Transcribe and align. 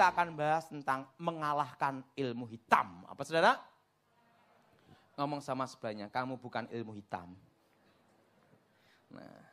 kita 0.00 0.16
akan 0.16 0.32
bahas 0.32 0.64
tentang 0.64 1.04
mengalahkan 1.20 2.00
ilmu 2.16 2.48
hitam. 2.48 3.04
Apa 3.04 3.20
saudara? 3.20 3.60
Ngomong 5.12 5.44
sama 5.44 5.68
sebelahnya, 5.68 6.08
kamu 6.08 6.40
bukan 6.40 6.64
ilmu 6.72 6.96
hitam. 6.96 7.36
Nah, 9.12 9.44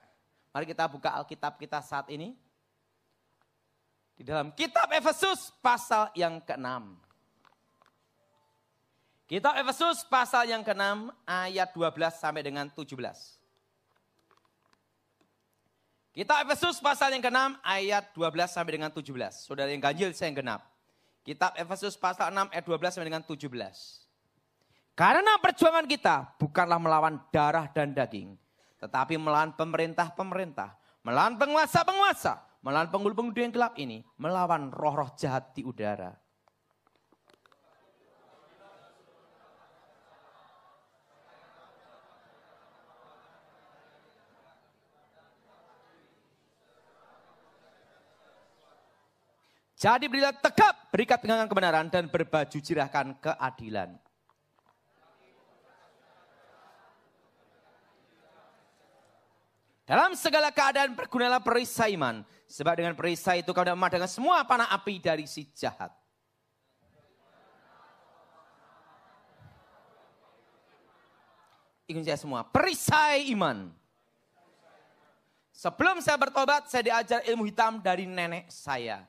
mari 0.56 0.64
kita 0.64 0.88
buka 0.88 1.12
Alkitab 1.20 1.60
kita 1.60 1.84
saat 1.84 2.08
ini. 2.08 2.32
Di 4.16 4.24
dalam 4.24 4.56
kitab 4.56 4.88
Efesus 4.96 5.52
pasal 5.60 6.16
yang 6.16 6.40
ke-6. 6.40 6.96
Kitab 9.28 9.60
Efesus 9.60 10.08
pasal 10.08 10.48
yang 10.48 10.64
ke-6 10.64 11.12
ayat 11.28 11.76
12 11.76 12.24
sampai 12.24 12.40
dengan 12.40 12.72
17. 12.72 12.96
Kitab 16.18 16.50
Efesus 16.50 16.82
pasal 16.82 17.14
yang 17.14 17.22
ke-6 17.22 17.62
ayat 17.62 18.10
12 18.18 18.50
sampai 18.50 18.82
dengan 18.82 18.90
17. 18.90 19.06
Saudara 19.38 19.70
yang 19.70 19.78
ganjil 19.78 20.10
saya 20.18 20.34
yang 20.34 20.42
genap. 20.42 20.66
Kitab 21.22 21.54
Efesus 21.54 21.94
pasal 21.94 22.34
6 22.34 22.58
ayat 22.58 22.66
12 22.66 22.90
sampai 22.90 23.08
dengan 23.14 23.22
17. 23.22 23.46
Karena 24.98 25.38
perjuangan 25.38 25.86
kita 25.86 26.42
bukanlah 26.42 26.82
melawan 26.82 27.22
darah 27.30 27.70
dan 27.70 27.94
daging. 27.94 28.34
Tetapi 28.82 29.14
melawan 29.14 29.54
pemerintah-pemerintah. 29.54 30.74
Melawan 31.06 31.38
penguasa-penguasa. 31.38 32.42
Melawan 32.66 32.90
penghulu-penghulu 32.90 33.38
yang 33.38 33.54
gelap 33.54 33.78
ini. 33.78 34.02
Melawan 34.18 34.74
roh-roh 34.74 35.14
jahat 35.22 35.54
di 35.54 35.62
udara. 35.62 36.18
Jadi 49.78 50.10
berilah 50.10 50.34
tegap, 50.34 50.90
berikat 50.90 51.22
dengan 51.22 51.46
kebenaran 51.46 51.86
dan 51.86 52.10
berbaju 52.10 52.58
jirahkan 52.58 53.14
keadilan. 53.22 53.94
Dalam 59.86 60.18
segala 60.18 60.50
keadaan 60.50 60.98
bergunalah 60.98 61.40
perisai 61.46 61.94
iman. 61.94 62.26
Sebab 62.50 62.74
dengan 62.74 62.98
perisai 62.98 63.46
itu 63.46 63.54
kau 63.54 63.62
dapat 63.62 63.78
memadamkan 63.78 64.10
semua 64.10 64.42
panah 64.50 64.66
api 64.74 64.98
dari 64.98 65.30
si 65.30 65.46
jahat. 65.54 65.94
Ikut 71.86 72.02
saya 72.02 72.18
semua. 72.18 72.44
Perisai 72.50 73.30
iman. 73.32 73.70
Sebelum 75.54 76.02
saya 76.02 76.18
bertobat, 76.18 76.66
saya 76.66 76.84
diajar 76.84 77.22
ilmu 77.30 77.46
hitam 77.46 77.78
dari 77.80 78.10
nenek 78.10 78.50
saya. 78.50 79.06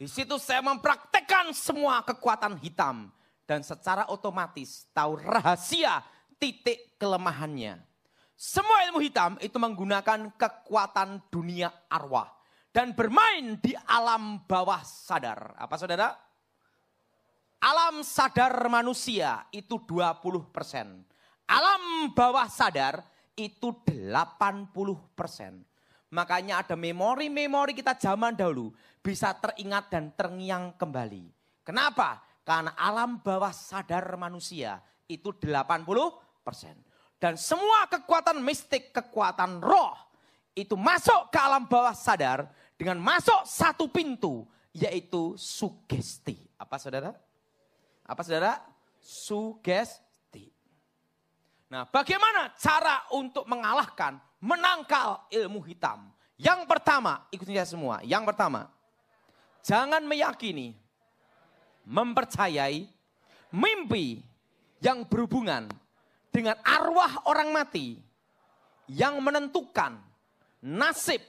Di 0.00 0.08
situ 0.08 0.40
saya 0.40 0.64
mempraktekkan 0.64 1.52
semua 1.52 2.00
kekuatan 2.00 2.56
hitam 2.64 3.12
dan 3.44 3.60
secara 3.60 4.08
otomatis 4.08 4.88
tahu 4.96 5.20
rahasia 5.20 6.00
titik 6.40 6.96
kelemahannya. 6.96 7.76
Semua 8.32 8.88
ilmu 8.88 9.04
hitam 9.04 9.36
itu 9.44 9.60
menggunakan 9.60 10.32
kekuatan 10.40 11.20
dunia 11.28 11.68
arwah 11.92 12.32
dan 12.72 12.96
bermain 12.96 13.60
di 13.60 13.76
alam 13.84 14.40
bawah 14.48 14.80
sadar. 14.80 15.52
Apa 15.60 15.76
saudara? 15.76 16.16
Alam 17.60 18.00
sadar 18.00 18.56
manusia 18.72 19.44
itu 19.52 19.84
20%. 19.84 20.48
Alam 21.44 22.08
bawah 22.16 22.48
sadar 22.48 23.04
itu 23.36 23.68
80%. 23.84 24.72
Makanya 26.10 26.66
ada 26.66 26.74
memori-memori 26.74 27.76
kita 27.76 27.94
zaman 27.94 28.34
dahulu 28.34 28.74
bisa 29.00 29.32
teringat 29.36 29.88
dan 29.88 30.12
terngiang 30.12 30.76
kembali. 30.76 31.32
Kenapa? 31.64 32.20
Karena 32.44 32.72
alam 32.76 33.20
bawah 33.20 33.52
sadar 33.52 34.04
manusia 34.16 34.80
itu 35.08 35.32
80 35.32 35.86
persen. 36.44 36.76
Dan 37.20 37.36
semua 37.36 37.84
kekuatan 37.88 38.40
mistik, 38.40 38.96
kekuatan 38.96 39.60
roh 39.60 39.92
itu 40.56 40.72
masuk 40.76 41.28
ke 41.28 41.38
alam 41.38 41.68
bawah 41.68 41.92
sadar 41.92 42.48
dengan 42.80 42.96
masuk 42.96 43.44
satu 43.44 43.88
pintu 43.92 44.48
yaitu 44.72 45.36
sugesti. 45.36 46.40
Apa 46.56 46.80
saudara? 46.80 47.12
Apa 48.08 48.24
saudara? 48.24 48.56
Sugesti. 49.00 50.48
Nah 51.68 51.84
bagaimana 51.88 52.56
cara 52.56 53.04
untuk 53.12 53.44
mengalahkan 53.44 54.16
menangkal 54.40 55.28
ilmu 55.28 55.60
hitam. 55.68 56.08
Yang 56.40 56.64
pertama, 56.64 57.28
ikutin 57.28 57.60
saya 57.60 57.68
semua. 57.68 58.00
Yang 58.00 58.32
pertama, 58.32 58.72
jangan 59.64 60.04
meyakini, 60.04 60.74
mempercayai 61.86 62.86
mimpi 63.54 64.20
yang 64.80 65.04
berhubungan 65.04 65.68
dengan 66.30 66.56
arwah 66.62 67.26
orang 67.26 67.50
mati 67.50 67.98
yang 68.90 69.18
menentukan 69.20 69.98
nasib, 70.64 71.20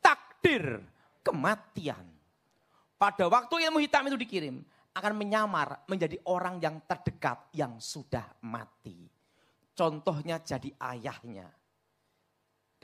takdir, 0.00 0.82
kematian. 1.24 2.04
Pada 2.94 3.26
waktu 3.26 3.68
ilmu 3.68 3.82
hitam 3.82 4.06
itu 4.08 4.18
dikirim, 4.18 4.62
akan 4.94 5.12
menyamar 5.18 5.82
menjadi 5.90 6.16
orang 6.30 6.62
yang 6.62 6.78
terdekat 6.86 7.50
yang 7.52 7.82
sudah 7.82 8.38
mati. 8.46 9.10
Contohnya 9.74 10.38
jadi 10.38 10.70
ayahnya 10.78 11.50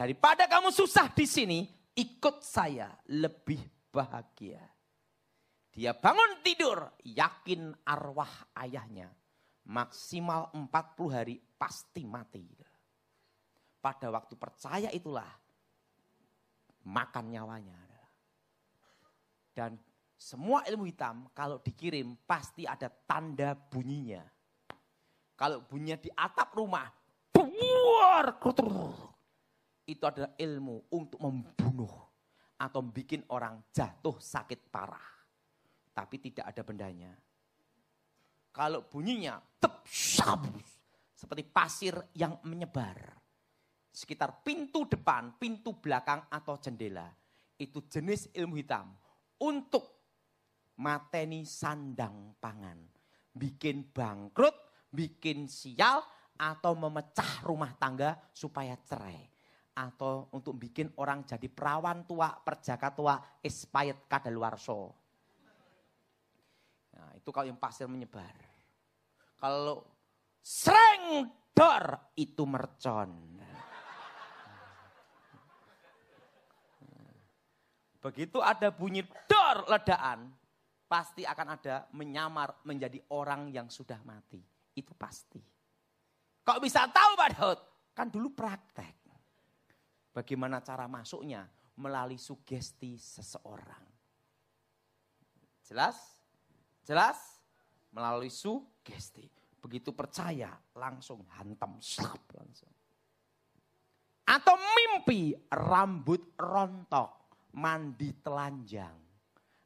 Daripada 0.00 0.48
kamu 0.48 0.72
susah 0.72 1.12
di 1.12 1.28
sini, 1.28 1.68
ikut 1.92 2.40
saya 2.40 2.88
lebih 3.12 3.60
bahagia. 3.90 4.62
Dia 5.70 5.94
bangun 5.94 6.42
tidur, 6.42 6.98
yakin 7.06 7.70
arwah 7.86 8.50
ayahnya. 8.58 9.10
Maksimal 9.70 10.50
40 10.50 11.14
hari 11.14 11.38
pasti 11.38 12.02
mati. 12.02 12.42
Pada 13.78 14.10
waktu 14.10 14.34
percaya 14.34 14.90
itulah 14.90 15.30
makan 16.90 17.24
nyawanya. 17.30 17.78
Dan 19.54 19.78
semua 20.18 20.66
ilmu 20.66 20.90
hitam 20.90 21.30
kalau 21.30 21.62
dikirim 21.62 22.18
pasti 22.26 22.66
ada 22.66 22.90
tanda 22.90 23.54
bunyinya. 23.54 24.26
Kalau 25.38 25.64
bunyinya 25.64 25.96
di 25.96 26.10
atap 26.12 26.52
rumah, 26.52 26.90
buar, 27.32 28.36
itu 29.86 30.04
adalah 30.04 30.34
ilmu 30.36 30.92
untuk 30.92 31.18
membunuh 31.22 32.09
atau 32.60 32.84
bikin 32.84 33.24
orang 33.32 33.56
jatuh 33.72 34.20
sakit 34.20 34.68
parah. 34.68 35.08
Tapi 35.96 36.16
tidak 36.20 36.52
ada 36.52 36.60
bendanya. 36.60 37.12
Kalau 38.52 38.84
bunyinya 38.84 39.40
tep 39.56 39.80
sabus 39.88 40.68
seperti 41.16 41.48
pasir 41.48 41.96
yang 42.12 42.36
menyebar 42.44 43.16
sekitar 43.90 44.44
pintu 44.44 44.86
depan, 44.86 45.34
pintu 45.40 45.74
belakang 45.80 46.22
atau 46.28 46.60
jendela. 46.60 47.08
Itu 47.60 47.84
jenis 47.84 48.32
ilmu 48.32 48.56
hitam 48.56 48.92
untuk 49.40 49.84
mateni 50.80 51.44
sandang 51.44 52.36
pangan. 52.40 52.78
Bikin 53.30 53.92
bangkrut, 53.92 54.88
bikin 54.88 55.44
sial, 55.46 56.00
atau 56.40 56.72
memecah 56.72 57.44
rumah 57.44 57.76
tangga 57.76 58.16
supaya 58.32 58.72
cerai 58.80 59.39
atau 59.80 60.28
untuk 60.36 60.60
bikin 60.60 60.92
orang 61.00 61.24
jadi 61.24 61.48
perawan 61.48 62.04
tua, 62.04 62.36
perjaka 62.36 62.92
tua, 62.92 63.16
expired 63.40 64.04
kadaluarso. 64.04 64.92
Nah, 66.92 67.16
itu 67.16 67.32
kalau 67.32 67.48
yang 67.48 67.56
pasir 67.56 67.88
menyebar. 67.88 68.36
Kalau 69.40 69.80
sering 70.44 71.32
dor 71.56 72.12
itu 72.12 72.44
mercon. 72.44 73.40
Begitu 78.00 78.40
ada 78.40 78.72
bunyi 78.72 79.04
dor 79.28 79.68
ledaan, 79.68 80.32
pasti 80.88 81.24
akan 81.24 81.46
ada 81.56 81.84
menyamar 81.92 82.64
menjadi 82.64 82.96
orang 83.12 83.52
yang 83.52 83.68
sudah 83.68 84.00
mati. 84.04 84.40
Itu 84.72 84.96
pasti. 84.96 85.40
Kok 86.40 86.60
bisa 86.64 86.88
tahu 86.88 87.12
Pak 87.16 87.30
Daud? 87.36 87.60
Kan 87.92 88.08
dulu 88.08 88.32
praktek. 88.32 88.99
Bagaimana 90.10 90.58
cara 90.58 90.90
masuknya? 90.90 91.46
Melalui 91.78 92.18
sugesti 92.18 92.98
seseorang. 92.98 93.86
Jelas? 95.64 95.96
Jelas? 96.82 97.18
Melalui 97.94 98.28
sugesti. 98.28 99.30
Begitu 99.62 99.94
percaya, 99.94 100.50
langsung 100.74 101.22
hantam. 101.38 101.78
Slap, 101.78 102.20
langsung. 102.34 102.72
Atau 104.26 104.58
mimpi 104.58 105.34
rambut 105.50 106.34
rontok, 106.34 107.30
mandi 107.54 108.10
telanjang. 108.18 108.98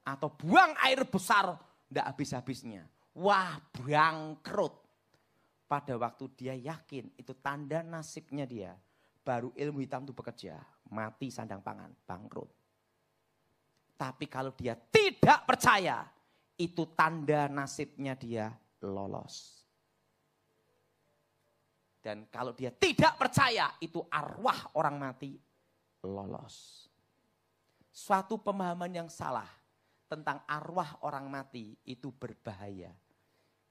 Atau 0.05 0.37
buang 0.37 0.77
air 0.85 1.09
besar, 1.09 1.57
tidak 1.89 2.07
habis-habisnya. 2.13 2.85
Wah 3.17 3.57
bangkrut. 3.73 4.77
Pada 5.65 5.97
waktu 5.97 6.25
dia 6.37 6.55
yakin 6.55 7.17
itu 7.17 7.33
tanda 7.41 7.81
nasibnya 7.81 8.45
dia 8.45 8.77
baru 9.25 9.51
ilmu 9.57 9.81
hitam 9.81 10.05
itu 10.05 10.13
bekerja. 10.13 10.61
Mati 10.93 11.33
sandang 11.33 11.65
pangan, 11.65 11.91
bangkrut. 12.05 12.53
Tapi 13.97 14.29
kalau 14.29 14.53
dia 14.53 14.77
tidak 14.77 15.49
percaya, 15.49 16.05
itu 16.61 16.93
tanda 16.93 17.49
nasibnya 17.49 18.13
dia 18.15 18.53
lolos. 18.85 19.65
Dan 22.05 22.29
kalau 22.29 22.53
dia 22.53 22.69
tidak 22.69 23.17
percaya, 23.17 23.73
itu 23.81 24.05
arwah 24.13 24.77
orang 24.77 25.01
mati 25.01 25.41
lolos. 26.05 26.87
Suatu 27.89 28.37
pemahaman 28.37 28.93
yang 28.93 29.09
salah 29.09 29.49
tentang 30.05 30.45
arwah 30.45 31.01
orang 31.01 31.33
mati 31.33 31.73
itu 31.89 32.13
berbahaya. 32.13 32.93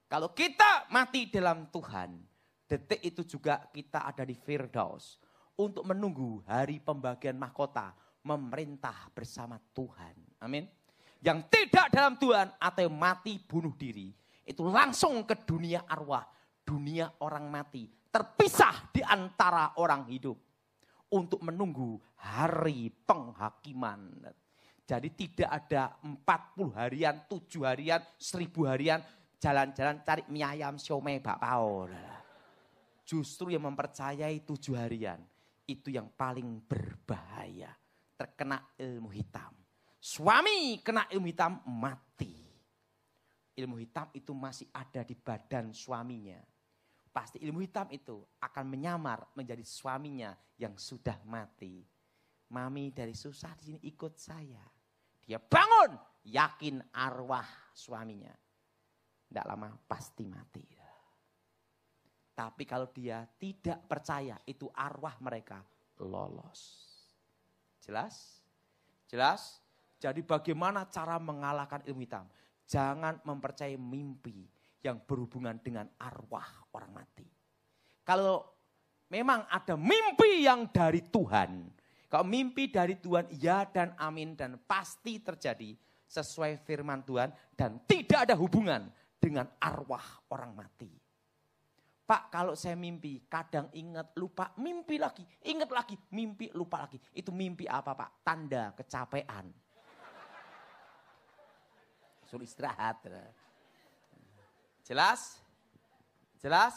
Kalau 0.09 0.33
kita 0.33 0.89
mati 0.89 1.29
dalam 1.29 1.69
Tuhan, 1.69 2.17
detik 2.65 3.05
itu 3.05 3.21
juga 3.37 3.69
kita 3.69 4.09
ada 4.09 4.25
di 4.25 4.33
Firdaus 4.33 5.22
untuk 5.57 5.85
menunggu 5.85 6.41
hari 6.49 6.81
pembagian 6.81 7.37
mahkota 7.37 7.93
memerintah 8.25 9.11
bersama 9.13 9.59
Tuhan. 9.75 10.15
Amin. 10.41 10.65
Yang 11.23 11.39
tidak 11.51 11.87
dalam 11.93 12.15
Tuhan 12.19 12.51
atau 12.59 12.87
mati 12.91 13.39
bunuh 13.39 13.71
diri, 13.75 14.11
itu 14.43 14.63
langsung 14.67 15.23
ke 15.23 15.39
dunia 15.47 15.87
arwah, 15.87 16.27
dunia 16.67 17.07
orang 17.23 17.47
mati, 17.47 17.87
terpisah 18.11 18.91
di 18.91 18.99
antara 18.99 19.79
orang 19.79 20.03
hidup 20.11 20.35
untuk 21.15 21.39
menunggu 21.39 21.95
hari 22.19 22.91
penghakiman. 22.91 24.27
Jadi 24.83 25.15
tidak 25.15 25.49
ada 25.63 25.95
40 26.03 26.75
harian, 26.75 27.15
7 27.31 27.63
harian, 27.63 28.03
1000 28.19 28.67
harian 28.67 28.99
jalan-jalan 29.39 30.03
cari 30.03 30.23
mie 30.27 30.43
ayam 30.43 30.75
siomay 30.75 31.23
bakpao. 31.23 31.87
Justru 33.07 33.51
yang 33.55 33.63
mempercayai 33.63 34.43
tujuh 34.43 34.75
harian 34.75 35.23
itu 35.67 35.93
yang 35.93 36.11
paling 36.11 36.63
berbahaya 36.67 37.71
terkena 38.19 38.59
ilmu 38.77 39.09
hitam. 39.11 39.51
Suami 40.03 40.83
kena 40.83 41.07
ilmu 41.07 41.27
hitam 41.27 41.63
mati. 41.67 42.35
Ilmu 43.53 43.77
hitam 43.79 44.09
itu 44.11 44.33
masih 44.33 44.67
ada 44.73 45.05
di 45.05 45.15
badan 45.15 45.71
suaminya. 45.71 46.41
Pasti 47.13 47.37
ilmu 47.45 47.61
hitam 47.61 47.87
itu 47.93 48.25
akan 48.41 48.65
menyamar 48.65 49.29
menjadi 49.37 49.61
suaminya 49.61 50.33
yang 50.57 50.73
sudah 50.75 51.21
mati. 51.29 51.85
Mami 52.49 52.89
dari 52.89 53.13
susah 53.13 53.53
di 53.57 53.63
sini 53.69 53.79
ikut 53.85 54.17
saya. 54.17 54.65
Dia 55.23 55.39
bangun, 55.39 55.95
yakin 56.25 56.81
arwah 56.91 57.47
suaminya. 57.71 58.33
Tidak 59.29 59.45
lama 59.45 59.71
pasti 59.87 60.25
mati. 60.25 60.82
Tapi 62.33 62.65
kalau 62.65 62.89
dia 62.89 63.21
tidak 63.37 63.85
percaya, 63.85 64.41
itu 64.49 64.65
arwah 64.73 65.13
mereka 65.21 65.61
lolos. 66.01 66.89
Jelas? 67.77 68.41
Jelas? 69.05 69.61
Jadi 70.01 70.25
bagaimana 70.25 70.89
cara 70.89 71.21
mengalahkan 71.21 71.85
ilmu 71.85 72.01
hitam? 72.01 72.25
Jangan 72.65 73.21
mempercayai 73.21 73.77
mimpi 73.77 74.49
yang 74.81 74.99
berhubungan 75.05 75.61
dengan 75.61 75.85
arwah 76.01 76.67
orang 76.73 76.91
mati. 76.91 77.27
Kalau 78.03 78.43
memang 79.13 79.45
ada 79.47 79.77
mimpi 79.77 80.43
yang 80.43 80.67
dari 80.73 81.05
Tuhan, 81.05 81.69
kalau 82.09 82.25
mimpi 82.27 82.67
dari 82.67 82.99
Tuhan 82.99 83.31
ya 83.37 83.63
dan 83.69 83.95
amin 83.95 84.35
dan 84.35 84.59
pasti 84.65 85.21
terjadi 85.23 85.77
sesuai 86.09 86.61
firman 86.61 87.01
Tuhan 87.05 87.31
dan 87.55 87.79
tidak 87.87 88.29
ada 88.29 88.35
hubungan 88.35 88.89
dengan 89.17 89.47
arwah 89.57 90.03
orang 90.29 90.51
mati. 90.53 91.02
Pak 92.03 92.27
kalau 92.27 92.51
saya 92.51 92.75
mimpi 92.75 93.23
kadang 93.31 93.71
ingat 93.71 94.11
lupa 94.19 94.51
mimpi 94.59 94.99
lagi. 94.99 95.23
Ingat 95.47 95.71
lagi 95.71 95.95
mimpi 96.11 96.51
lupa 96.51 96.83
lagi. 96.83 96.99
Itu 97.15 97.31
mimpi 97.31 97.63
apa 97.63 97.95
pak? 97.95 98.27
Tanda 98.27 98.75
kecapean. 98.75 99.47
Suruh 102.27 102.43
istirahat. 102.43 103.07
Jelas? 104.83 105.39
Jelas? 106.43 106.75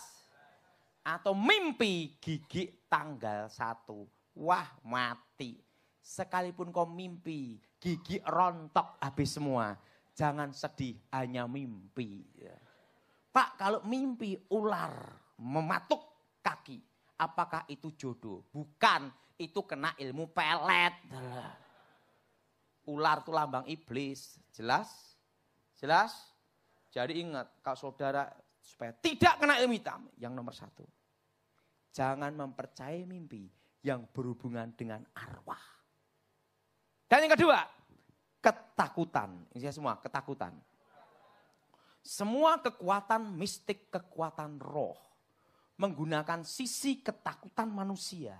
Atau 1.02 1.35
mimpi 1.35 2.14
gigi 2.23 2.87
tanggal 2.87 3.50
satu. 3.50 4.06
Wah 4.38 4.78
mati. 4.87 5.59
Sekalipun 5.99 6.71
kau 6.71 6.87
mimpi 6.87 7.59
gigi 7.83 8.23
rontok 8.23 9.02
habis 9.02 9.35
semua. 9.35 9.75
Jangan 10.14 10.54
sedih 10.54 10.95
hanya 11.11 11.50
mimpi. 11.50 12.23
Pak 13.37 13.61
kalau 13.61 13.85
mimpi 13.85 14.33
ular 14.49 15.12
mematuk 15.45 16.00
kaki. 16.40 16.81
Apakah 17.21 17.69
itu 17.69 17.93
jodoh? 17.93 18.40
Bukan. 18.49 19.12
Itu 19.37 19.69
kena 19.69 19.93
ilmu 20.00 20.33
pelet. 20.33 20.97
Ular 22.88 23.21
itu 23.21 23.28
lambang 23.37 23.69
iblis. 23.69 24.40
Jelas? 24.57 24.88
Jelas? 25.76 26.33
Jadi 26.88 27.21
ingat, 27.21 27.61
kalau 27.61 27.76
saudara 27.76 28.33
supaya 28.57 28.97
tidak 28.97 29.37
kena 29.37 29.61
ilmu 29.61 29.76
hitam. 29.76 30.09
Yang 30.16 30.33
nomor 30.33 30.57
satu. 30.57 30.88
Jangan 31.93 32.33
mempercayai 32.33 33.05
mimpi 33.05 33.52
yang 33.85 34.09
berhubungan 34.16 34.73
dengan 34.73 35.05
arwah. 35.12 35.61
Dan 37.05 37.28
yang 37.28 37.37
kedua, 37.37 37.61
ketakutan. 38.40 39.45
Ini 39.52 39.69
semua, 39.69 40.00
ketakutan. 40.00 40.57
Semua 42.06 42.62
kekuatan 42.62 43.34
mistik, 43.34 43.90
kekuatan 43.90 44.62
roh 44.62 44.94
menggunakan 45.82 46.46
sisi 46.46 47.02
ketakutan 47.02 47.66
manusia 47.66 48.38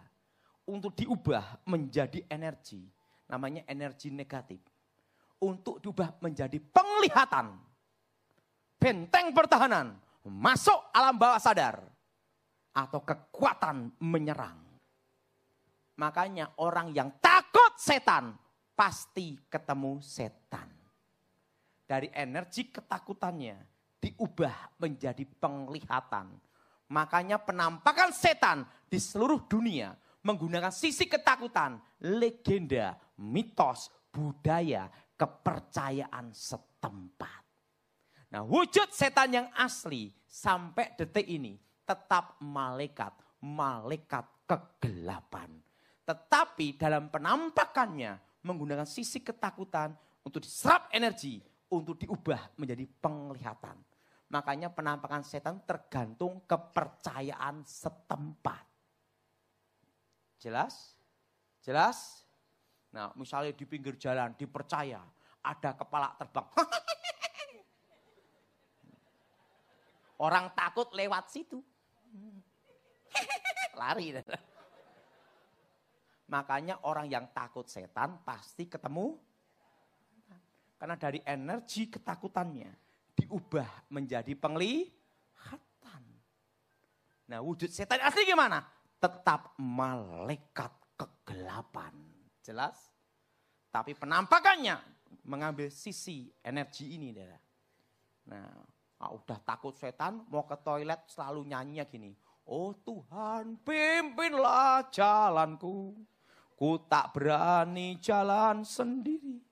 untuk 0.71 0.95
diubah 0.95 1.67
menjadi 1.67 2.23
energi, 2.31 2.87
namanya 3.27 3.67
energi 3.67 4.15
negatif. 4.15 4.63
Untuk 5.43 5.83
diubah 5.83 6.23
menjadi 6.23 6.63
penglihatan, 6.63 7.59
benteng 8.79 9.35
pertahanan, 9.35 9.99
masuk 10.23 10.87
alam 10.95 11.19
bawah 11.19 11.43
sadar, 11.43 11.83
atau 12.71 13.03
kekuatan 13.03 13.99
menyerang. 13.99 14.63
Makanya 15.99 16.55
orang 16.63 16.95
yang 16.95 17.11
takut 17.19 17.75
setan 17.83 18.39
pasti 18.79 19.35
ketemu 19.51 19.99
setan 19.99 20.76
dari 21.87 22.11
energi 22.11 22.69
ketakutannya 22.69 23.57
diubah 24.03 24.83
menjadi 24.83 25.23
penglihatan. 25.39 26.35
Makanya 26.91 27.39
penampakan 27.43 28.11
setan 28.15 28.67
di 28.87 28.99
seluruh 28.99 29.47
dunia 29.47 29.95
menggunakan 30.23 30.75
sisi 30.75 31.07
ketakutan, 31.07 31.79
legenda, 32.03 32.99
mitos, 33.19 33.91
budaya, 34.11 34.91
kepercayaan 35.15 36.31
setempat. 36.35 37.43
Nah 38.35 38.43
wujud 38.43 38.91
setan 38.91 39.31
yang 39.33 39.49
asli 39.55 40.11
sampai 40.27 40.95
detik 40.99 41.27
ini 41.27 41.59
tetap 41.87 42.39
malaikat, 42.43 43.15
malaikat 43.43 44.27
kegelapan. 44.47 45.51
Tetapi 46.07 46.79
dalam 46.79 47.11
penampakannya 47.11 48.43
menggunakan 48.47 48.87
sisi 48.87 49.23
ketakutan 49.23 49.95
untuk 50.23 50.43
diserap 50.43 50.91
energi 50.95 51.43
untuk 51.83 52.01
diubah 52.01 52.57
menjadi 52.57 52.85
penglihatan. 53.01 53.77
Makanya 54.33 54.75
penampakan 54.75 55.23
setan 55.23 55.63
tergantung 55.63 56.43
kepercayaan 56.49 57.63
setempat. 57.63 58.65
Jelas? 60.43 60.99
Jelas? 61.63 62.27
Nah, 62.91 63.15
misalnya 63.15 63.55
di 63.55 63.65
pinggir 63.69 63.95
jalan 64.01 64.35
dipercaya 64.35 65.03
ada 65.47 65.71
kepala 65.79 66.11
terbang. 66.19 66.49
Orang 70.27 70.57
takut 70.57 70.89
lewat 70.97 71.29
situ. 71.29 71.61
Lari. 73.81 74.17
Makanya 76.27 76.83
orang 76.83 77.07
yang 77.07 77.29
takut 77.31 77.69
setan 77.69 78.19
pasti 78.25 78.67
ketemu 78.67 79.15
karena 80.77 80.97
dari 80.97 81.21
energi 81.25 81.89
ketakutannya 81.89 82.73
diubah 83.17 83.89
menjadi 83.93 84.33
penglihatan. 84.37 86.05
Nah 87.33 87.39
wujud 87.41 87.73
setan 87.73 88.05
asli 88.05 88.29
gimana? 88.29 88.61
Tetap 89.01 89.57
malaikat 89.61 90.73
kegelapan. 90.97 91.93
Jelas? 92.45 92.93
Tapi 93.73 93.93
penampakannya 93.93 94.81
mengambil 95.29 95.69
sisi 95.69 96.33
energi 96.41 96.97
ini. 96.97 97.13
Nah, 98.27 98.49
ah, 98.99 99.11
udah 99.13 99.39
takut 99.45 99.77
setan, 99.77 100.25
mau 100.33 100.49
ke 100.49 100.57
toilet 100.65 101.05
selalu 101.11 101.45
nyanyinya 101.53 101.85
gini. 101.85 102.13
Oh 102.47 102.71
Tuhan 102.73 103.59
pimpinlah 103.67 104.87
jalanku, 104.95 105.99
ku 106.55 106.71
tak 106.87 107.11
berani 107.11 107.99
jalan 107.99 108.63
sendiri. 108.63 109.46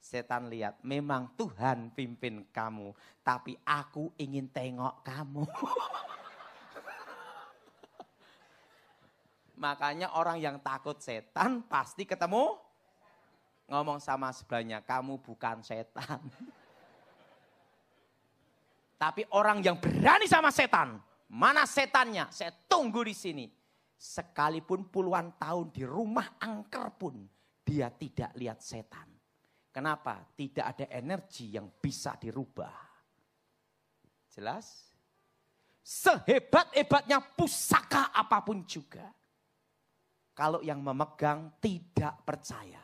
Setan 0.00 0.48
lihat, 0.48 0.80
memang 0.80 1.28
Tuhan 1.36 1.92
pimpin 1.92 2.48
kamu, 2.48 2.96
tapi 3.20 3.52
aku 3.68 4.08
ingin 4.16 4.48
tengok 4.48 5.04
kamu. 5.04 5.44
Makanya 9.60 10.16
orang 10.16 10.40
yang 10.40 10.56
takut 10.64 10.96
setan 11.04 11.60
pasti 11.68 12.08
ketemu. 12.08 12.56
ngomong 13.70 14.02
sama 14.02 14.34
sebelahnya, 14.34 14.82
kamu 14.82 15.22
bukan 15.22 15.62
setan. 15.62 16.18
Tapi 18.98 19.22
orang 19.30 19.62
yang 19.62 19.78
berani 19.78 20.26
sama 20.26 20.50
setan, 20.50 20.98
mana 21.30 21.62
setannya? 21.70 22.26
Saya 22.34 22.50
tunggu 22.66 23.06
di 23.06 23.14
sini. 23.14 23.46
Sekalipun 23.94 24.90
puluhan 24.90 25.38
tahun 25.38 25.70
di 25.70 25.86
rumah 25.86 26.34
angker 26.42 26.98
pun, 26.98 27.14
dia 27.62 27.94
tidak 27.94 28.34
lihat 28.34 28.58
setan. 28.58 29.19
Kenapa? 29.70 30.26
Tidak 30.34 30.66
ada 30.66 30.86
energi 30.90 31.54
yang 31.54 31.70
bisa 31.78 32.18
dirubah. 32.18 32.74
Jelas? 34.30 34.90
Sehebat-hebatnya 35.82 37.22
pusaka 37.34 38.10
apa 38.10 38.42
pun 38.42 38.66
juga. 38.66 39.06
Kalau 40.34 40.62
yang 40.62 40.82
memegang 40.82 41.54
tidak 41.62 42.22
percaya, 42.22 42.82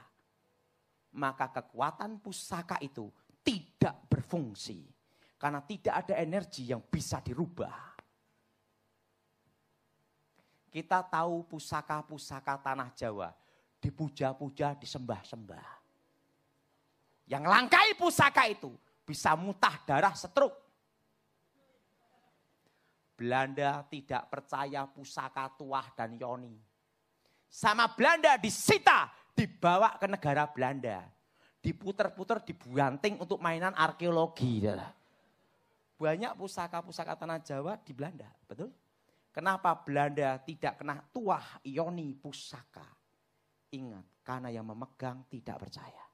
maka 1.14 1.50
kekuatan 1.50 2.22
pusaka 2.22 2.78
itu 2.82 3.10
tidak 3.42 4.06
berfungsi. 4.10 4.86
Karena 5.36 5.60
tidak 5.62 5.94
ada 6.06 6.14
energi 6.16 6.72
yang 6.72 6.80
bisa 6.80 7.20
dirubah. 7.20 7.94
Kita 10.72 11.00
tahu 11.08 11.44
pusaka-pusaka 11.48 12.60
tanah 12.60 12.90
Jawa 12.92 13.32
dipuja-puja, 13.80 14.76
disembah-sembah. 14.76 15.85
Yang 17.26 17.44
langkai 17.50 17.98
pusaka 17.98 18.46
itu 18.46 18.70
bisa 19.02 19.34
mutah 19.34 19.74
darah 19.82 20.14
setruk. 20.14 20.54
Belanda 23.16 23.82
tidak 23.88 24.28
percaya 24.30 24.86
pusaka 24.86 25.50
tuah 25.58 25.90
dan 25.96 26.14
yoni. 26.20 26.54
Sama 27.48 27.88
Belanda 27.90 28.36
disita, 28.36 29.08
dibawa 29.32 29.96
ke 29.96 30.06
negara 30.06 30.44
Belanda. 30.46 31.02
Diputer-puter, 31.58 32.44
dibuanting 32.46 33.18
untuk 33.18 33.42
mainan 33.42 33.74
arkeologi. 33.74 34.68
Banyak 35.96 36.32
pusaka-pusaka 36.36 37.16
tanah 37.16 37.40
Jawa 37.42 37.80
di 37.80 37.96
Belanda, 37.96 38.28
betul? 38.44 38.70
Kenapa 39.32 39.74
Belanda 39.82 40.38
tidak 40.44 40.78
kena 40.78 41.00
tuah 41.10 41.58
yoni 41.64 42.14
pusaka? 42.14 42.86
Ingat, 43.72 44.22
karena 44.22 44.52
yang 44.52 44.68
memegang 44.68 45.26
tidak 45.26 45.66
percaya. 45.66 46.05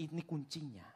Ini 0.00 0.22
kuncinya. 0.26 0.86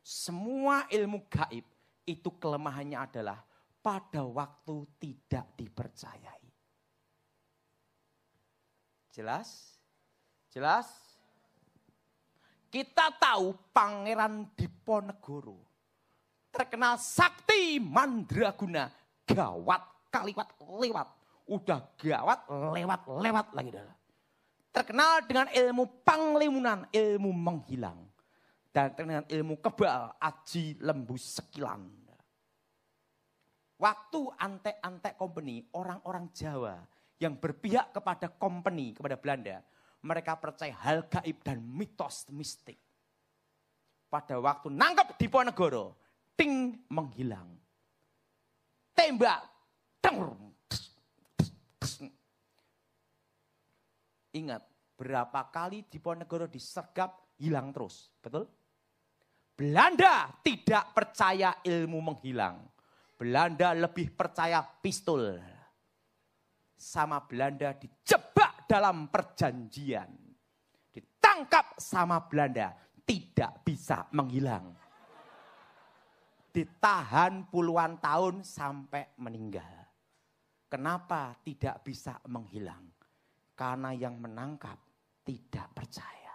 Semua 0.00 0.88
ilmu 0.90 1.28
gaib 1.30 1.66
itu 2.06 2.30
kelemahannya 2.40 2.98
adalah 2.98 3.38
pada 3.78 4.26
waktu 4.26 4.86
tidak 4.98 5.46
dipercayai. 5.54 6.48
Jelas? 9.14 9.78
Jelas? 10.50 10.86
Kita 12.70 13.10
tahu 13.18 13.54
Pangeran 13.74 14.46
Diponegoro 14.54 15.70
terkenal 16.50 16.98
sakti 16.98 17.78
mandraguna, 17.78 18.90
gawat 19.24 20.10
kaliwat 20.10 20.48
lewat. 20.58 21.08
Udah 21.50 21.82
gawat 21.98 22.46
lewat 22.50 23.00
lewat 23.06 23.46
lagi 23.54 23.70
dah. 23.74 23.90
Terkenal 24.70 25.26
dengan 25.26 25.50
ilmu 25.50 26.06
panglimunan, 26.06 26.86
ilmu 26.94 27.30
menghilang. 27.34 27.98
Dan 28.70 28.94
dengan 28.94 29.22
ilmu 29.26 29.58
kebal, 29.58 30.14
aji 30.22 30.78
lembu 30.78 31.18
sekilan. 31.18 31.82
Waktu 33.80 34.20
antek-antek 34.38 35.18
company, 35.18 35.64
orang-orang 35.74 36.30
Jawa 36.30 36.78
yang 37.18 37.34
berpihak 37.34 37.90
kepada 37.90 38.30
company, 38.30 38.94
kepada 38.94 39.16
Belanda, 39.18 39.58
mereka 40.06 40.38
percaya 40.38 40.76
hal 40.86 41.08
gaib 41.10 41.42
dan 41.42 41.58
mitos 41.64 42.30
mistik. 42.30 42.78
Pada 44.06 44.38
waktu 44.38 44.70
nangkep 44.70 45.18
di 45.18 45.26
Ponegoro, 45.26 45.98
ting 46.36 46.78
menghilang. 46.92 47.56
Tembak, 48.94 49.50
Ingat, 54.30 54.62
berapa 54.94 55.40
kali 55.50 55.82
di 55.90 55.98
Ponegoro 55.98 56.46
disergap, 56.46 57.34
hilang 57.42 57.74
terus. 57.74 58.14
Betul? 58.22 58.46
Belanda 59.60 60.40
tidak 60.40 60.96
percaya 60.96 61.60
ilmu 61.60 62.00
menghilang. 62.00 62.64
Belanda 63.12 63.76
lebih 63.76 64.08
percaya 64.16 64.64
pistol. 64.64 65.36
Sama 66.72 67.20
Belanda 67.28 67.76
dijebak 67.76 68.64
dalam 68.64 69.12
perjanjian. 69.12 70.08
Ditangkap 70.88 71.76
sama 71.76 72.24
Belanda, 72.24 72.72
tidak 73.04 73.60
bisa 73.60 74.08
menghilang. 74.16 74.72
Ditahan 76.48 77.52
puluhan 77.52 78.00
tahun 78.00 78.40
sampai 78.40 79.12
meninggal. 79.20 79.92
Kenapa 80.72 81.36
tidak 81.44 81.84
bisa 81.84 82.16
menghilang? 82.32 82.88
Karena 83.52 83.92
yang 83.92 84.16
menangkap 84.16 84.80
tidak 85.20 85.68
percaya. 85.76 86.32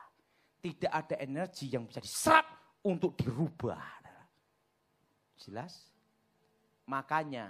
Tidak 0.61 0.93
ada 0.93 1.17
energi 1.17 1.73
yang 1.73 1.89
bisa 1.89 1.97
diserap 2.05 2.54
untuk 2.85 3.17
dirubah. 3.17 3.81
Jelas? 5.41 5.89
Makanya 6.85 7.49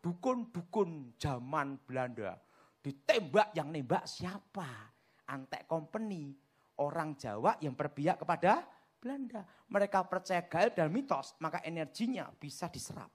dukun-dukun 0.00 1.16
zaman 1.20 1.76
Belanda 1.84 2.36
ditembak 2.80 3.52
yang 3.56 3.68
nembak 3.72 4.04
siapa? 4.08 4.92
Antek 5.30 5.68
company, 5.68 6.32
orang 6.80 7.14
Jawa 7.14 7.54
yang 7.62 7.76
berpihak 7.76 8.18
kepada 8.20 8.64
Belanda. 8.98 9.46
Mereka 9.70 10.04
percaya 10.10 10.42
gaib 10.44 10.74
dan 10.74 10.90
mitos, 10.90 11.38
maka 11.38 11.62
energinya 11.62 12.28
bisa 12.34 12.66
diserap. 12.66 13.08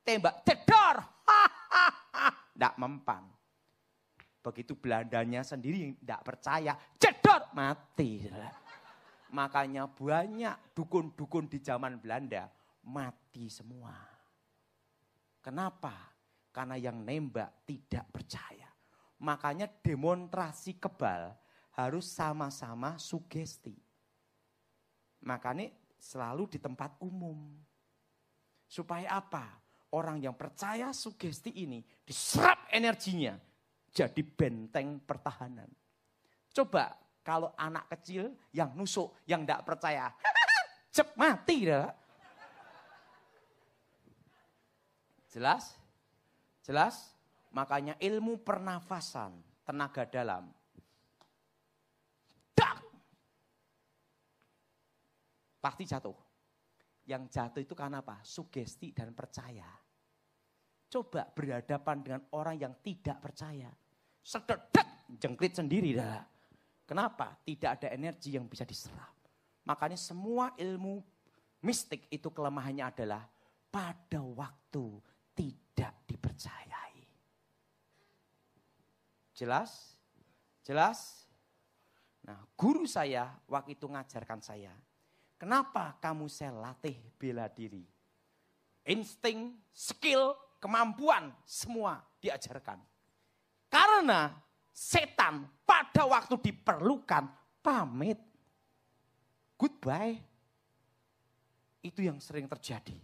Tembak 0.00 0.42
cedor, 0.42 0.96
tidak 2.56 2.74
mempan. 2.80 3.22
Begitu 4.40 4.72
Belandanya 4.80 5.44
sendiri 5.44 5.92
tidak 6.00 6.24
percaya, 6.24 6.72
cedot 6.96 7.52
mati. 7.52 8.24
Makanya 9.30 9.86
banyak 9.86 10.74
dukun-dukun 10.74 11.46
di 11.46 11.62
zaman 11.62 12.02
Belanda 12.02 12.50
mati 12.86 13.46
semua. 13.46 13.94
Kenapa? 15.38 16.10
Karena 16.50 16.74
yang 16.74 17.06
nembak 17.06 17.62
tidak 17.62 18.10
percaya. 18.10 18.66
Makanya 19.22 19.70
demonstrasi 19.70 20.82
kebal 20.82 21.30
harus 21.78 22.10
sama-sama 22.10 22.98
sugesti. 22.98 23.76
Makanya 25.22 25.70
selalu 26.00 26.56
di 26.56 26.58
tempat 26.58 26.98
umum. 27.04 27.54
Supaya 28.66 29.20
apa? 29.20 29.60
Orang 29.90 30.22
yang 30.22 30.34
percaya 30.38 30.94
sugesti 30.94 31.50
ini 31.66 31.82
diserap 32.06 32.70
energinya 32.70 33.34
jadi 33.90 34.22
benteng 34.22 35.02
pertahanan. 35.02 35.66
Coba 36.54 36.94
kalau 37.30 37.54
anak 37.54 37.86
kecil 37.94 38.34
yang 38.50 38.74
nusuk, 38.74 39.14
yang 39.22 39.46
tidak 39.46 39.62
percaya, 39.62 40.10
cep 40.94 41.14
mati 41.14 41.70
dah. 41.70 41.86
Jelas? 45.30 45.78
Jelas? 46.66 47.14
Makanya 47.54 47.94
ilmu 48.02 48.42
pernafasan, 48.42 49.30
tenaga 49.62 50.02
dalam. 50.10 50.50
Dak! 52.50 52.82
Pasti 55.62 55.86
jatuh. 55.86 56.18
Yang 57.06 57.22
jatuh 57.30 57.62
itu 57.62 57.78
karena 57.78 58.02
apa? 58.02 58.18
Sugesti 58.26 58.90
dan 58.90 59.14
percaya. 59.14 59.70
Coba 60.90 61.30
berhadapan 61.30 62.02
dengan 62.02 62.22
orang 62.34 62.58
yang 62.58 62.74
tidak 62.82 63.22
percaya. 63.22 63.70
Sededek, 64.18 65.14
jengkrit 65.14 65.54
sendiri 65.54 65.94
dah. 65.94 66.39
Kenapa? 66.90 67.38
Tidak 67.46 67.70
ada 67.70 67.88
energi 67.94 68.34
yang 68.34 68.50
bisa 68.50 68.66
diserap. 68.66 69.14
Makanya 69.62 69.94
semua 69.94 70.50
ilmu 70.58 70.98
mistik 71.62 72.10
itu 72.10 72.34
kelemahannya 72.34 72.82
adalah 72.82 73.22
pada 73.70 74.18
waktu 74.18 74.98
tidak 75.30 75.94
dipercayai. 76.10 76.98
Jelas? 79.38 79.94
Jelas? 80.66 81.30
Nah, 82.26 82.42
guru 82.58 82.82
saya 82.90 83.38
waktu 83.46 83.78
itu 83.78 83.86
ngajarkan 83.86 84.42
saya, 84.42 84.74
kenapa 85.38 85.94
kamu 86.02 86.26
saya 86.26 86.58
latih 86.58 86.98
bela 87.14 87.46
diri? 87.46 87.86
Insting, 88.82 89.54
skill, 89.70 90.34
kemampuan, 90.58 91.30
semua 91.46 92.02
diajarkan. 92.18 92.82
Karena 93.70 94.34
setan 94.80 95.44
pada 95.68 96.08
waktu 96.08 96.40
diperlukan 96.40 97.28
pamit. 97.60 98.16
Goodbye. 99.60 100.16
Itu 101.84 102.00
yang 102.00 102.16
sering 102.16 102.48
terjadi. 102.48 102.96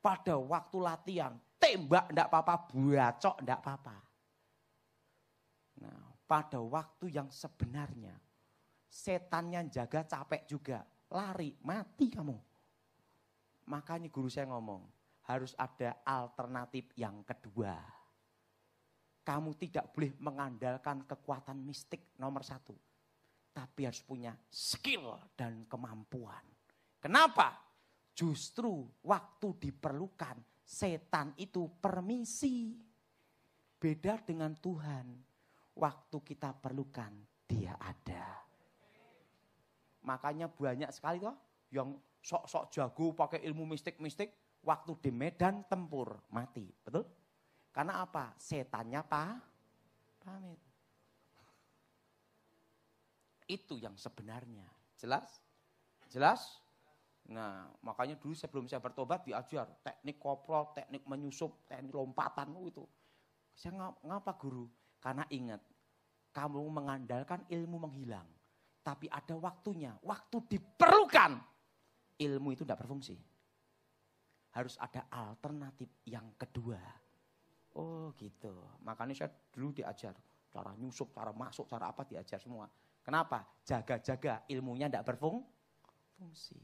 Pada 0.00 0.40
waktu 0.40 0.76
latihan, 0.80 1.36
tembak 1.60 2.08
enggak 2.08 2.28
apa-apa, 2.32 2.54
bacok 2.72 3.36
enggak 3.44 3.60
apa-apa. 3.60 3.96
Nah, 5.84 6.00
pada 6.24 6.58
waktu 6.58 7.06
yang 7.12 7.28
sebenarnya 7.28 8.16
setannya 8.88 9.68
jaga 9.68 10.08
capek 10.08 10.42
juga. 10.48 10.80
Lari, 11.12 11.52
mati 11.60 12.08
kamu. 12.08 12.36
Makanya 13.68 14.08
guru 14.08 14.32
saya 14.32 14.48
ngomong, 14.48 14.88
harus 15.28 15.52
ada 15.54 16.00
alternatif 16.02 16.88
yang 16.96 17.20
kedua. 17.22 18.01
Kamu 19.22 19.54
tidak 19.54 19.94
boleh 19.94 20.10
mengandalkan 20.18 21.06
kekuatan 21.06 21.62
mistik 21.62 22.18
nomor 22.18 22.42
satu. 22.42 22.74
Tapi 23.52 23.86
harus 23.86 24.02
punya 24.02 24.34
skill 24.50 25.14
dan 25.38 25.64
kemampuan. 25.70 26.42
Kenapa? 26.98 27.54
Justru 28.12 28.82
waktu 29.06 29.48
diperlukan 29.62 30.42
setan 30.66 31.34
itu 31.38 31.70
permisi. 31.78 32.74
Beda 33.78 34.18
dengan 34.22 34.58
Tuhan. 34.58 35.06
Waktu 35.72 36.16
kita 36.20 36.52
perlukan 36.58 37.12
dia 37.46 37.78
ada. 37.78 38.42
Makanya 40.02 40.50
banyak 40.50 40.90
sekali 40.90 41.22
toh 41.22 41.36
yang 41.70 41.94
sok-sok 42.22 42.70
jago 42.74 43.14
pakai 43.14 43.42
ilmu 43.46 43.66
mistik-mistik 43.66 44.60
waktu 44.62 44.92
di 45.02 45.10
medan 45.10 45.66
tempur 45.66 46.22
mati, 46.30 46.66
betul? 46.82 47.06
Karena 47.72 48.04
apa? 48.04 48.36
Setannya 48.36 49.00
apa? 49.00 49.40
Pamit. 50.20 50.60
Itu 53.48 53.80
yang 53.80 53.96
sebenarnya. 53.96 54.68
Jelas? 55.00 55.40
Jelas? 56.12 56.60
Nah, 57.32 57.70
makanya 57.80 58.20
dulu 58.20 58.36
sebelum 58.36 58.68
saya 58.68 58.84
bertobat 58.84 59.24
diajar 59.24 59.64
teknik 59.80 60.20
koprol, 60.20 60.76
teknik 60.76 61.08
menyusup, 61.08 61.64
teknik 61.64 61.96
lompatan 61.96 62.52
itu. 62.68 62.84
Saya 63.56 63.96
ngapa 64.04 64.36
guru? 64.36 64.68
Karena 65.00 65.24
ingat, 65.32 65.64
kamu 66.30 66.62
mengandalkan 66.68 67.42
ilmu 67.48 67.88
menghilang. 67.88 68.28
Tapi 68.82 69.06
ada 69.08 69.34
waktunya, 69.38 69.96
waktu 70.04 70.36
diperlukan. 70.44 71.40
Ilmu 72.20 72.48
itu 72.52 72.62
tidak 72.68 72.84
berfungsi. 72.84 73.16
Harus 74.52 74.76
ada 74.76 75.08
alternatif 75.08 75.88
yang 76.04 76.36
kedua. 76.36 77.01
Oh 77.72 78.12
gitu. 78.20 78.52
Makanya 78.84 79.16
saya 79.16 79.30
dulu 79.52 79.72
diajar. 79.72 80.12
Cara 80.52 80.76
nyusup, 80.76 81.16
cara 81.16 81.32
masuk, 81.32 81.64
cara 81.64 81.88
apa 81.88 82.04
diajar 82.04 82.36
semua. 82.36 82.68
Kenapa? 83.00 83.42
Jaga-jaga 83.64 84.44
ilmunya 84.52 84.86
tidak 84.92 85.16
berfungsi. 85.16 86.60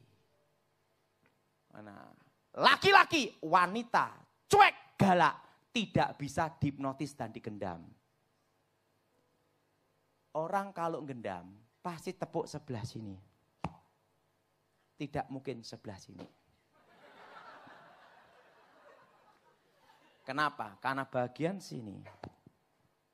Mana? 1.73 2.12
Laki-laki, 2.59 3.40
wanita, 3.40 4.12
cuek, 4.49 4.99
galak. 5.01 5.37
Tidak 5.68 6.16
bisa 6.18 6.51
dihipnotis 6.59 7.14
dan 7.14 7.31
digendam. 7.31 7.87
Orang 10.35 10.75
kalau 10.75 11.05
gendam, 11.07 11.55
pasti 11.79 12.11
tepuk 12.16 12.51
sebelah 12.51 12.83
sini. 12.83 13.14
Tidak 14.99 15.31
mungkin 15.31 15.62
sebelah 15.62 16.01
sini. 16.01 16.27
Kenapa? 20.29 20.77
Karena 20.77 21.09
bagian 21.09 21.57
sini 21.57 22.05